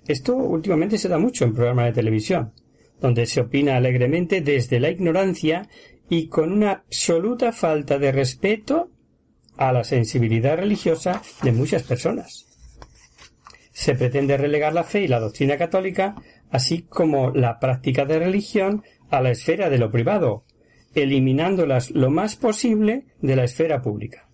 Esto 0.06 0.36
últimamente 0.36 0.98
se 0.98 1.08
da 1.08 1.18
mucho 1.18 1.44
en 1.44 1.54
programas 1.54 1.86
de 1.86 1.92
televisión, 1.92 2.52
donde 3.00 3.26
se 3.26 3.40
opina 3.40 3.76
alegremente 3.76 4.40
desde 4.42 4.78
la 4.78 4.90
ignorancia 4.90 5.68
y 6.08 6.28
con 6.28 6.52
una 6.52 6.70
absoluta 6.72 7.52
falta 7.52 7.98
de 7.98 8.12
respeto 8.12 8.90
a 9.60 9.72
la 9.72 9.84
sensibilidad 9.84 10.56
religiosa 10.56 11.20
de 11.42 11.52
muchas 11.52 11.82
personas. 11.82 12.46
Se 13.72 13.94
pretende 13.94 14.38
relegar 14.38 14.72
la 14.72 14.84
fe 14.84 15.02
y 15.02 15.06
la 15.06 15.20
doctrina 15.20 15.58
católica, 15.58 16.14
así 16.50 16.82
como 16.82 17.30
la 17.30 17.60
práctica 17.60 18.06
de 18.06 18.18
religión, 18.18 18.82
a 19.10 19.20
la 19.20 19.30
esfera 19.30 19.68
de 19.68 19.76
lo 19.76 19.90
privado, 19.90 20.44
eliminándolas 20.94 21.90
lo 21.90 22.08
más 22.10 22.36
posible 22.36 23.04
de 23.20 23.36
la 23.36 23.44
esfera 23.44 23.82
pública. 23.82 24.30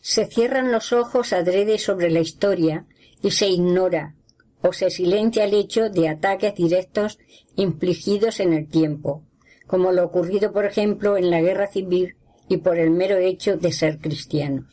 Se 0.00 0.24
cierran 0.24 0.72
los 0.72 0.94
ojos 0.94 1.34
adrede 1.34 1.76
sobre 1.76 2.08
la 2.08 2.20
historia 2.20 2.86
y 3.22 3.32
se 3.32 3.46
ignora 3.46 4.14
o 4.62 4.72
se 4.72 4.88
silencia 4.88 5.44
el 5.44 5.52
hecho 5.52 5.90
de 5.90 6.08
ataques 6.08 6.54
directos 6.54 7.18
infligidos 7.56 8.40
en 8.40 8.54
el 8.54 8.68
tiempo, 8.68 9.22
como 9.66 9.92
lo 9.92 10.02
ocurrido, 10.02 10.50
por 10.50 10.64
ejemplo, 10.64 11.18
en 11.18 11.30
la 11.30 11.42
guerra 11.42 11.66
civil 11.66 12.16
y 12.50 12.56
por 12.56 12.76
el 12.76 12.90
mero 12.90 13.16
hecho 13.16 13.56
de 13.56 13.72
ser 13.72 13.98
cristianos. 13.98 14.66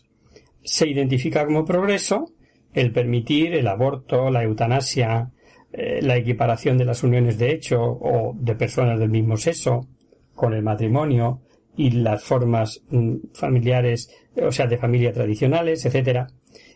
Se 0.64 0.88
identifica 0.88 1.46
como 1.46 1.64
progreso 1.64 2.34
el 2.74 2.92
permitir 2.92 3.54
el 3.54 3.68
aborto, 3.68 4.32
la 4.32 4.44
eutanasia, 4.44 5.32
eh, 5.72 6.02
la 6.02 6.18
equiparación 6.18 6.80
de 6.80 6.86
las 6.86 7.04
uniones 7.04 7.38
de 7.38 7.52
hecho 7.52 7.80
o 7.80 8.36
de 8.36 8.56
personas 8.56 9.00
del 9.00 9.10
mismo 9.10 9.38
sexo 9.38 9.88
con 10.34 10.56
el 10.56 10.64
matrimonio 10.64 11.42
y 11.76 11.92
las 11.92 12.24
formas 12.24 12.82
mm, 12.90 13.16
familiares, 13.34 14.10
o 14.42 14.52
sea, 14.52 14.66
de 14.66 14.80
familia 14.80 15.14
tradicionales, 15.14 15.86
etcétera, 15.86 16.28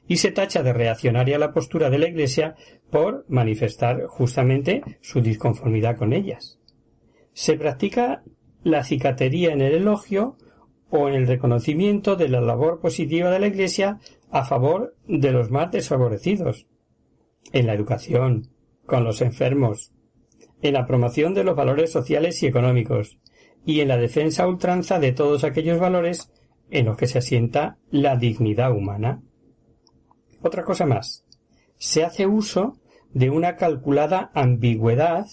y 0.08 0.18
se 0.18 0.32
tacha 0.32 0.62
de 0.62 0.72
reaccionaria 0.72 1.40
la 1.40 1.52
postura 1.52 1.90
de 1.90 1.98
la 1.98 2.10
Iglesia 2.10 2.56
por 2.92 3.26
manifestar 3.28 4.06
justamente 4.06 4.84
su 5.02 5.20
disconformidad 5.20 5.98
con 5.98 6.14
ellas. 6.14 6.60
Se 7.34 7.58
practica 7.58 8.22
la 8.64 8.84
cicatería 8.84 9.52
en 9.52 9.62
el 9.62 9.74
elogio 9.74 10.38
o 10.92 11.08
en 11.08 11.16
el 11.16 11.26
reconocimiento 11.26 12.16
de 12.16 12.30
la 12.30 12.42
labor 12.42 12.80
positiva 12.80 13.32
de 13.32 13.40
la 13.40 13.48
Iglesia 13.48 14.00
a 14.30 14.46
favor 14.46 14.96
de 15.08 15.32
los 15.32 15.50
más 15.50 15.72
desfavorecidos, 15.72 16.68
en 17.52 17.68
la 17.68 17.74
educación, 17.74 18.50
con 18.86 19.04
los 19.04 19.22
enfermos, 19.22 19.94
en 20.62 20.74
la 20.74 20.86
promoción 20.86 21.34
de 21.34 21.44
los 21.44 21.56
valores 21.56 21.92
sociales 21.92 22.44
y 22.44 22.48
económicos, 22.48 23.18
y 23.66 23.80
en 23.80 23.88
la 23.88 23.98
defensa 23.98 24.48
ultranza 24.48 25.00
de 25.00 25.12
todos 25.12 25.44
aquellos 25.44 25.80
valores 25.80 26.32
en 26.70 26.86
los 26.86 26.98
que 26.98 27.08
se 27.08 27.20
asienta 27.20 27.78
la 27.90 28.16
dignidad 28.16 28.72
humana. 28.72 29.22
Otra 30.42 30.64
cosa 30.64 30.86
más. 30.86 31.26
Se 31.78 32.04
hace 32.04 32.28
uso 32.28 32.80
de 33.14 33.30
una 33.30 33.56
calculada 33.56 34.32
ambigüedad 34.34 35.26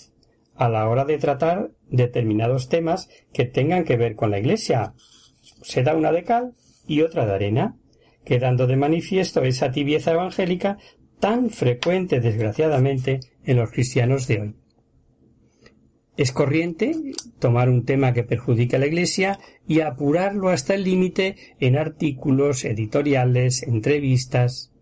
a 0.55 0.69
la 0.69 0.89
hora 0.89 1.05
de 1.05 1.19
tratar 1.19 1.71
determinados 1.89 2.69
temas 2.69 3.09
que 3.33 3.45
tengan 3.45 3.85
que 3.85 3.97
ver 3.97 4.17
con 4.17 4.31
la 4.31 4.39
Iglesia. 4.39 4.95
Se 5.63 5.83
da 5.83 5.95
una 5.97 6.13
de 6.13 6.25
cal 6.25 6.55
y 6.87 7.03
otra 7.03 7.27
de 7.27 7.35
arena, 7.35 7.77
quedando 8.25 8.67
de 8.67 8.77
manifiesto 8.77 9.43
esa 9.43 9.71
tibieza 9.71 10.13
evangélica 10.13 10.79
tan 11.21 11.51
frecuente, 11.51 12.21
desgraciadamente, 12.21 13.21
en 13.45 13.57
los 13.57 13.71
cristianos 13.71 14.27
de 14.27 14.41
hoy. 14.41 14.55
Es 16.17 16.33
corriente 16.33 16.97
tomar 17.39 17.69
un 17.69 17.85
tema 17.85 18.13
que 18.13 18.25
perjudica 18.25 18.77
a 18.77 18.81
la 18.81 18.89
Iglesia 18.89 19.39
y 19.69 19.81
apurarlo 19.81 20.49
hasta 20.49 20.75
el 20.75 20.83
límite 20.83 21.37
en 21.61 21.77
artículos, 21.77 22.65
editoriales, 22.65 23.63
entrevistas. 23.63 24.73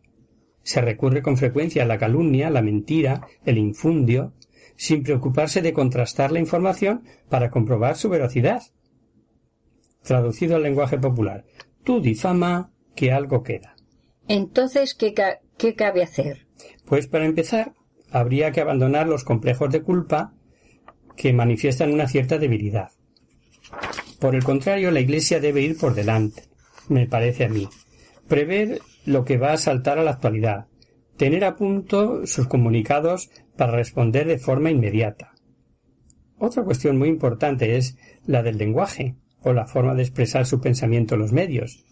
Se 0.62 0.81
recurre 0.81 1.20
con 1.20 1.37
frecuencia 1.37 1.83
a 1.83 1.87
la 1.87 1.99
calumnia, 1.99 2.49
la 2.49 2.62
mentira, 2.62 3.27
el 3.45 3.59
infundio, 3.59 4.33
sin 4.77 5.03
preocuparse 5.03 5.61
de 5.61 5.74
contrastar 5.74 6.33
la 6.33 6.41
información 6.41 7.03
para 7.29 7.51
comprobar 7.51 7.97
su 7.97 8.09
veracidad. 8.09 8.62
Traducido 10.07 10.54
al 10.54 10.62
lenguaje 10.62 10.98
popular, 10.98 11.44
tú 11.82 12.00
difama 12.00 12.70
que 12.94 13.11
algo 13.11 13.42
queda. 13.42 13.74
Entonces, 14.28 14.94
¿qué, 14.94 15.12
¿qué 15.59 15.74
cabe 15.74 16.04
hacer? 16.04 16.46
Pues 16.84 17.09
para 17.09 17.24
empezar, 17.24 17.74
habría 18.12 18.52
que 18.52 18.61
abandonar 18.61 19.09
los 19.09 19.24
complejos 19.24 19.72
de 19.72 19.82
culpa 19.82 20.32
que 21.16 21.32
manifiestan 21.32 21.92
una 21.92 22.07
cierta 22.07 22.38
debilidad. 22.38 22.90
Por 24.20 24.36
el 24.36 24.44
contrario, 24.44 24.92
la 24.92 25.00
Iglesia 25.00 25.40
debe 25.40 25.62
ir 25.62 25.76
por 25.76 25.96
delante, 25.96 26.44
me 26.88 27.09
parece 27.09 27.46
a 27.46 27.48
mí, 27.48 27.68
prever 28.28 28.80
lo 29.07 29.24
que 29.24 29.38
va 29.38 29.54
a 29.54 29.59
saltar 29.59 29.98
a 29.98 30.04
la 30.04 30.12
actualidad, 30.12 30.66
tener 31.16 31.44
a 31.44 31.57
punto 31.57 32.28
sus 32.28 32.46
comunicados 32.46 33.28
para 33.57 33.72
responder 33.72 34.28
de 34.28 34.38
forma 34.38 34.70
inmediata. 34.70 35.32
Otra 36.38 36.62
cuestión 36.62 36.96
muy 36.96 37.09
importante 37.09 37.76
es 37.76 37.96
la 38.24 38.44
del 38.44 38.57
lenguaje, 38.57 39.16
o 39.47 39.53
la 39.53 39.66
forma 39.66 39.94
de 39.94 40.03
expresar 40.03 40.44
su 40.44 40.61
pensamiento 40.61 41.14
en 41.14 41.20
los 41.20 41.32
medios. 41.32 41.84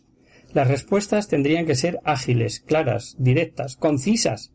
Las 0.53 0.67
respuestas 0.67 1.29
tendrían 1.29 1.67
que 1.67 1.77
ser 1.77 2.01
ágiles, 2.05 2.59
claras, 2.59 3.15
directas, 3.17 3.77
concisas 3.77 4.53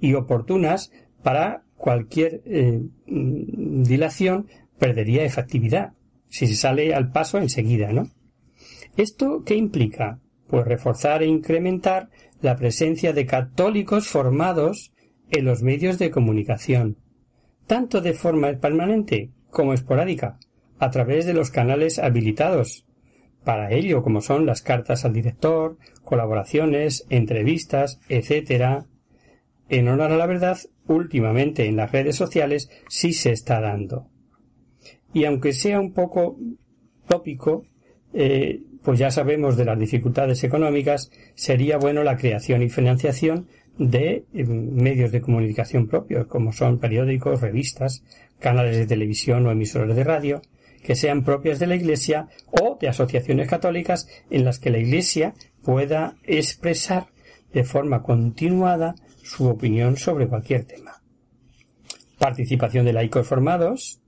y 0.00 0.14
oportunas 0.14 0.90
para 1.22 1.64
cualquier 1.76 2.40
eh, 2.46 2.80
mm, 3.06 3.82
dilación 3.82 4.46
perdería 4.78 5.22
efectividad 5.24 5.92
si 6.28 6.46
se 6.46 6.56
sale 6.56 6.94
al 6.94 7.12
paso 7.12 7.36
enseguida, 7.36 7.92
¿no? 7.92 8.08
¿Esto 8.96 9.42
qué 9.44 9.54
implica? 9.54 10.20
Pues 10.46 10.66
reforzar 10.66 11.22
e 11.22 11.26
incrementar 11.26 12.08
la 12.40 12.56
presencia 12.56 13.12
de 13.12 13.26
católicos 13.26 14.08
formados 14.08 14.92
en 15.30 15.44
los 15.44 15.62
medios 15.62 15.98
de 15.98 16.10
comunicación, 16.10 16.96
tanto 17.66 18.00
de 18.00 18.14
forma 18.14 18.50
permanente 18.54 19.30
como 19.50 19.74
esporádica, 19.74 20.38
a 20.80 20.90
través 20.90 21.26
de 21.26 21.34
los 21.34 21.50
canales 21.50 21.98
habilitados 21.98 22.86
para 23.44 23.72
ello, 23.72 24.02
como 24.02 24.20
son 24.20 24.46
las 24.46 24.62
cartas 24.62 25.04
al 25.04 25.12
director, 25.12 25.78
colaboraciones, 26.04 27.06
entrevistas, 27.08 28.00
etc., 28.08 28.84
en 29.68 29.88
honor 29.88 30.12
a 30.12 30.16
la 30.16 30.26
verdad, 30.26 30.58
últimamente 30.86 31.66
en 31.66 31.76
las 31.76 31.92
redes 31.92 32.16
sociales 32.16 32.70
sí 32.88 33.12
se 33.12 33.30
está 33.30 33.60
dando. 33.60 34.08
Y 35.12 35.24
aunque 35.24 35.52
sea 35.52 35.78
un 35.80 35.92
poco 35.92 36.38
tópico, 37.06 37.64
eh, 38.12 38.62
pues 38.82 38.98
ya 38.98 39.10
sabemos 39.10 39.56
de 39.56 39.64
las 39.64 39.78
dificultades 39.78 40.42
económicas, 40.42 41.10
sería 41.34 41.76
bueno 41.76 42.02
la 42.02 42.16
creación 42.16 42.62
y 42.62 42.68
financiación 42.68 43.46
de 43.78 44.24
eh, 44.32 44.44
medios 44.44 45.12
de 45.12 45.20
comunicación 45.20 45.86
propios, 45.86 46.26
como 46.26 46.52
son 46.52 46.78
periódicos, 46.78 47.40
revistas, 47.40 48.02
canales 48.38 48.76
de 48.76 48.86
televisión 48.86 49.46
o 49.46 49.50
emisores 49.50 49.94
de 49.94 50.04
radio, 50.04 50.42
que 50.82 50.94
sean 50.94 51.24
propias 51.24 51.58
de 51.58 51.66
la 51.66 51.76
Iglesia 51.76 52.28
o 52.50 52.78
de 52.80 52.88
asociaciones 52.88 53.48
católicas 53.48 54.08
en 54.30 54.44
las 54.44 54.58
que 54.58 54.70
la 54.70 54.78
Iglesia 54.78 55.34
pueda 55.62 56.16
expresar 56.24 57.08
de 57.52 57.64
forma 57.64 58.02
continuada 58.02 58.94
su 59.22 59.48
opinión 59.48 59.96
sobre 59.96 60.28
cualquier 60.28 60.64
tema. 60.64 61.02
Participación 62.18 62.84
de 62.84 62.92
laicos 62.92 63.26
formados 63.26 64.00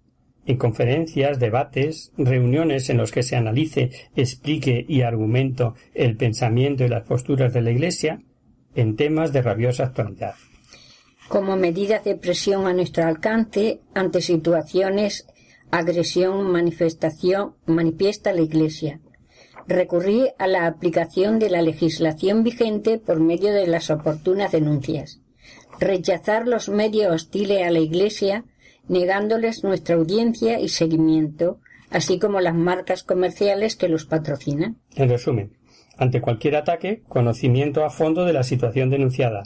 en 0.46 0.56
conferencias, 0.56 1.38
debates, 1.38 2.12
reuniones 2.16 2.90
en 2.90 2.96
los 2.96 3.12
que 3.12 3.22
se 3.22 3.36
analice, 3.36 3.90
explique 4.16 4.84
y 4.88 5.02
argumento 5.02 5.74
el 5.94 6.16
pensamiento 6.16 6.84
y 6.84 6.88
las 6.88 7.04
posturas 7.04 7.52
de 7.52 7.62
la 7.62 7.70
Iglesia 7.70 8.20
en 8.74 8.96
temas 8.96 9.32
de 9.32 9.42
rabiosa 9.42 9.84
actualidad. 9.84 10.34
Como 11.28 11.56
medidas 11.56 12.04
de 12.04 12.16
presión 12.16 12.66
a 12.66 12.74
nuestro 12.74 13.04
alcance 13.04 13.80
ante 13.94 14.20
situaciones, 14.20 15.26
agresión, 15.72 16.52
manifestación, 16.52 17.54
manifiesta 17.66 18.32
la 18.32 18.42
Iglesia, 18.42 19.00
recurrí 19.66 20.28
a 20.38 20.46
la 20.46 20.66
aplicación 20.66 21.38
de 21.38 21.48
la 21.48 21.62
legislación 21.62 22.44
vigente 22.44 22.98
por 22.98 23.20
medio 23.20 23.52
de 23.54 23.66
las 23.66 23.90
oportunas 23.90 24.52
denuncias, 24.52 25.22
rechazar 25.80 26.46
los 26.46 26.68
medios 26.68 27.10
hostiles 27.12 27.66
a 27.66 27.70
la 27.70 27.78
Iglesia, 27.78 28.44
negándoles 28.86 29.64
nuestra 29.64 29.96
audiencia 29.96 30.60
y 30.60 30.68
seguimiento, 30.68 31.58
así 31.90 32.18
como 32.18 32.40
las 32.40 32.54
marcas 32.54 33.02
comerciales 33.02 33.74
que 33.74 33.88
los 33.88 34.04
patrocinan. 34.04 34.76
En 34.94 35.08
resumen, 35.08 35.56
ante 35.96 36.20
cualquier 36.20 36.56
ataque, 36.56 37.02
conocimiento 37.08 37.82
a 37.84 37.90
fondo 37.90 38.26
de 38.26 38.34
la 38.34 38.42
situación 38.42 38.90
denunciada, 38.90 39.44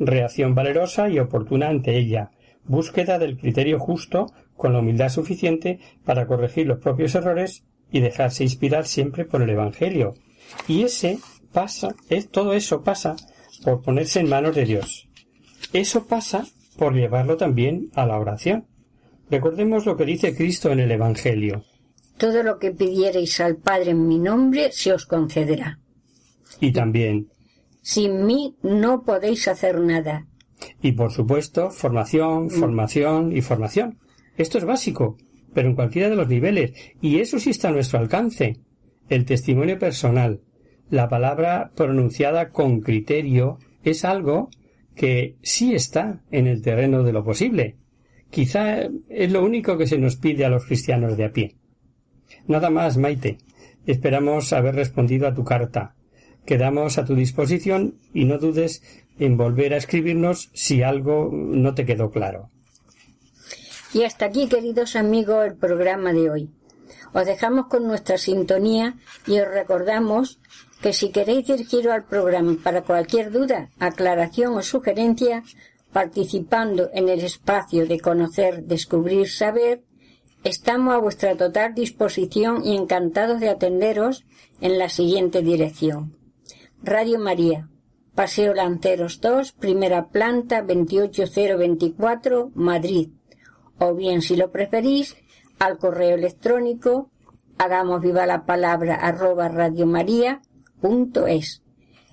reacción 0.00 0.56
valerosa 0.56 1.08
y 1.08 1.20
oportuna 1.20 1.68
ante 1.68 1.96
ella, 1.96 2.32
búsqueda 2.64 3.18
del 3.20 3.38
criterio 3.38 3.78
justo 3.78 4.26
con 4.58 4.74
la 4.74 4.80
humildad 4.80 5.08
suficiente 5.08 5.78
para 6.04 6.26
corregir 6.26 6.66
los 6.66 6.80
propios 6.80 7.14
errores 7.14 7.64
y 7.90 8.00
dejarse 8.00 8.44
inspirar 8.44 8.84
siempre 8.86 9.24
por 9.24 9.40
el 9.40 9.48
Evangelio. 9.48 10.12
Y 10.66 10.82
ese 10.82 11.18
pasa, 11.52 11.94
es, 12.10 12.28
todo 12.28 12.52
eso 12.52 12.82
pasa 12.82 13.16
por 13.64 13.80
ponerse 13.80 14.20
en 14.20 14.28
manos 14.28 14.54
de 14.54 14.66
Dios. 14.66 15.08
Eso 15.72 16.06
pasa 16.06 16.44
por 16.76 16.94
llevarlo 16.94 17.36
también 17.38 17.88
a 17.94 18.04
la 18.04 18.18
oración. 18.18 18.66
Recordemos 19.30 19.86
lo 19.86 19.96
que 19.96 20.04
dice 20.04 20.36
Cristo 20.36 20.70
en 20.70 20.80
el 20.80 20.90
Evangelio. 20.90 21.64
Todo 22.18 22.42
lo 22.42 22.58
que 22.58 22.72
pidiereis 22.72 23.40
al 23.40 23.56
Padre 23.56 23.92
en 23.92 24.06
mi 24.06 24.18
nombre 24.18 24.72
se 24.72 24.92
os 24.92 25.06
concederá. 25.06 25.78
Y 26.60 26.72
también, 26.72 27.28
Sin 27.82 28.26
mí 28.26 28.56
no 28.62 29.02
podéis 29.02 29.46
hacer 29.48 29.80
nada. 29.80 30.26
y 30.82 30.92
por 30.92 31.12
supuesto, 31.12 31.70
formación, 31.70 32.50
formación 32.50 33.34
y 33.36 33.40
formación. 33.40 33.98
Esto 34.38 34.58
es 34.58 34.64
básico, 34.64 35.18
pero 35.52 35.68
en 35.68 35.74
cualquiera 35.74 36.08
de 36.08 36.16
los 36.16 36.28
niveles, 36.28 36.72
y 37.02 37.18
eso 37.18 37.38
sí 37.38 37.50
está 37.50 37.68
a 37.68 37.72
nuestro 37.72 37.98
alcance. 37.98 38.60
El 39.08 39.24
testimonio 39.24 39.78
personal, 39.78 40.40
la 40.90 41.08
palabra 41.08 41.72
pronunciada 41.74 42.50
con 42.50 42.80
criterio, 42.80 43.58
es 43.82 44.04
algo 44.04 44.50
que 44.94 45.36
sí 45.42 45.74
está 45.74 46.22
en 46.30 46.46
el 46.46 46.62
terreno 46.62 47.02
de 47.02 47.12
lo 47.12 47.24
posible. 47.24 47.76
Quizá 48.30 48.88
es 49.08 49.32
lo 49.32 49.44
único 49.44 49.76
que 49.76 49.86
se 49.86 49.98
nos 49.98 50.16
pide 50.16 50.44
a 50.44 50.50
los 50.50 50.66
cristianos 50.66 51.16
de 51.16 51.24
a 51.24 51.32
pie. 51.32 51.56
Nada 52.46 52.70
más, 52.70 52.96
Maite. 52.96 53.38
Esperamos 53.86 54.52
haber 54.52 54.74
respondido 54.74 55.26
a 55.26 55.34
tu 55.34 55.44
carta. 55.44 55.96
Quedamos 56.44 56.98
a 56.98 57.04
tu 57.04 57.14
disposición 57.14 57.94
y 58.12 58.24
no 58.24 58.38
dudes 58.38 58.82
en 59.18 59.36
volver 59.36 59.74
a 59.74 59.78
escribirnos 59.78 60.50
si 60.52 60.82
algo 60.82 61.30
no 61.32 61.74
te 61.74 61.86
quedó 61.86 62.10
claro. 62.10 62.50
Y 63.92 64.02
hasta 64.04 64.26
aquí, 64.26 64.48
queridos 64.48 64.96
amigos, 64.96 65.46
el 65.46 65.56
programa 65.56 66.12
de 66.12 66.30
hoy. 66.30 66.50
Os 67.14 67.24
dejamos 67.24 67.68
con 67.68 67.86
nuestra 67.86 68.18
sintonía 68.18 68.96
y 69.26 69.40
os 69.40 69.48
recordamos 69.48 70.40
que 70.82 70.92
si 70.92 71.10
queréis 71.10 71.46
dirigiros 71.46 71.92
al 71.92 72.04
programa 72.04 72.56
para 72.62 72.82
cualquier 72.82 73.30
duda, 73.30 73.70
aclaración 73.78 74.56
o 74.56 74.62
sugerencia, 74.62 75.42
participando 75.92 76.90
en 76.92 77.08
el 77.08 77.20
espacio 77.20 77.86
de 77.86 77.98
conocer, 77.98 78.64
descubrir, 78.64 79.28
saber, 79.28 79.82
estamos 80.44 80.94
a 80.94 80.98
vuestra 80.98 81.36
total 81.36 81.74
disposición 81.74 82.64
y 82.64 82.76
encantados 82.76 83.40
de 83.40 83.48
atenderos 83.48 84.24
en 84.60 84.78
la 84.78 84.88
siguiente 84.88 85.42
dirección. 85.42 86.16
Radio 86.82 87.18
María, 87.18 87.68
Paseo 88.14 88.54
Lanceros 88.54 89.20
2, 89.20 89.52
primera 89.52 90.08
planta 90.08 90.62
28024, 90.62 92.52
Madrid. 92.54 93.10
O 93.78 93.94
bien, 93.94 94.22
si 94.22 94.36
lo 94.36 94.50
preferís, 94.50 95.16
al 95.58 95.78
correo 95.78 96.16
electrónico 96.16 97.10
hagamos 97.58 98.00
viva 98.00 98.26
la 98.26 98.44
palabra 98.44 98.96
arroba 98.96 99.48
radiomaria.es. 99.48 101.62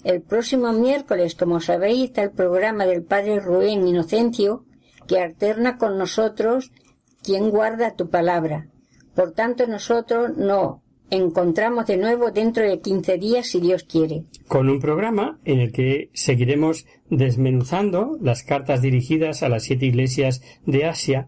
El 0.03 0.21
próximo 0.21 0.71
miércoles, 0.71 1.35
como 1.35 1.59
sabéis, 1.59 2.05
está 2.05 2.23
el 2.23 2.31
programa 2.31 2.85
del 2.85 3.03
Padre 3.03 3.39
Rubén 3.39 3.87
Inocencio, 3.87 4.65
que 5.07 5.19
alterna 5.19 5.77
con 5.77 5.97
nosotros 5.97 6.71
quien 7.23 7.49
guarda 7.49 7.95
tu 7.95 8.09
palabra. 8.09 8.67
Por 9.15 9.31
tanto, 9.31 9.65
nosotros 9.65 10.37
nos 10.37 10.77
encontramos 11.09 11.87
de 11.87 11.97
nuevo 11.97 12.31
dentro 12.31 12.63
de 12.63 12.79
15 12.79 13.17
días, 13.17 13.47
si 13.47 13.59
Dios 13.59 13.83
quiere. 13.83 14.23
Con 14.47 14.69
un 14.69 14.79
programa 14.79 15.39
en 15.45 15.59
el 15.59 15.71
que 15.71 16.09
seguiremos 16.13 16.85
desmenuzando 17.09 18.17
las 18.21 18.43
cartas 18.43 18.81
dirigidas 18.81 19.43
a 19.43 19.49
las 19.49 19.63
siete 19.63 19.85
iglesias 19.85 20.41
de 20.65 20.85
Asia, 20.85 21.27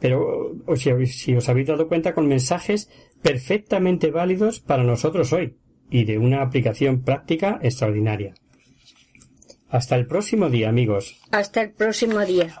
pero 0.00 0.56
o 0.66 0.76
si, 0.76 0.90
si 1.06 1.34
os 1.34 1.48
habéis 1.48 1.68
dado 1.68 1.88
cuenta 1.88 2.14
con 2.14 2.26
mensajes 2.28 2.90
perfectamente 3.22 4.10
válidos 4.10 4.60
para 4.60 4.84
nosotros 4.84 5.32
hoy 5.32 5.56
y 5.90 6.04
de 6.04 6.18
una 6.18 6.42
aplicación 6.42 7.02
práctica 7.02 7.58
extraordinaria. 7.62 8.34
Hasta 9.68 9.96
el 9.96 10.06
próximo 10.06 10.48
día, 10.48 10.68
amigos. 10.68 11.20
Hasta 11.30 11.62
el 11.62 11.70
próximo 11.72 12.20
día. 12.20 12.60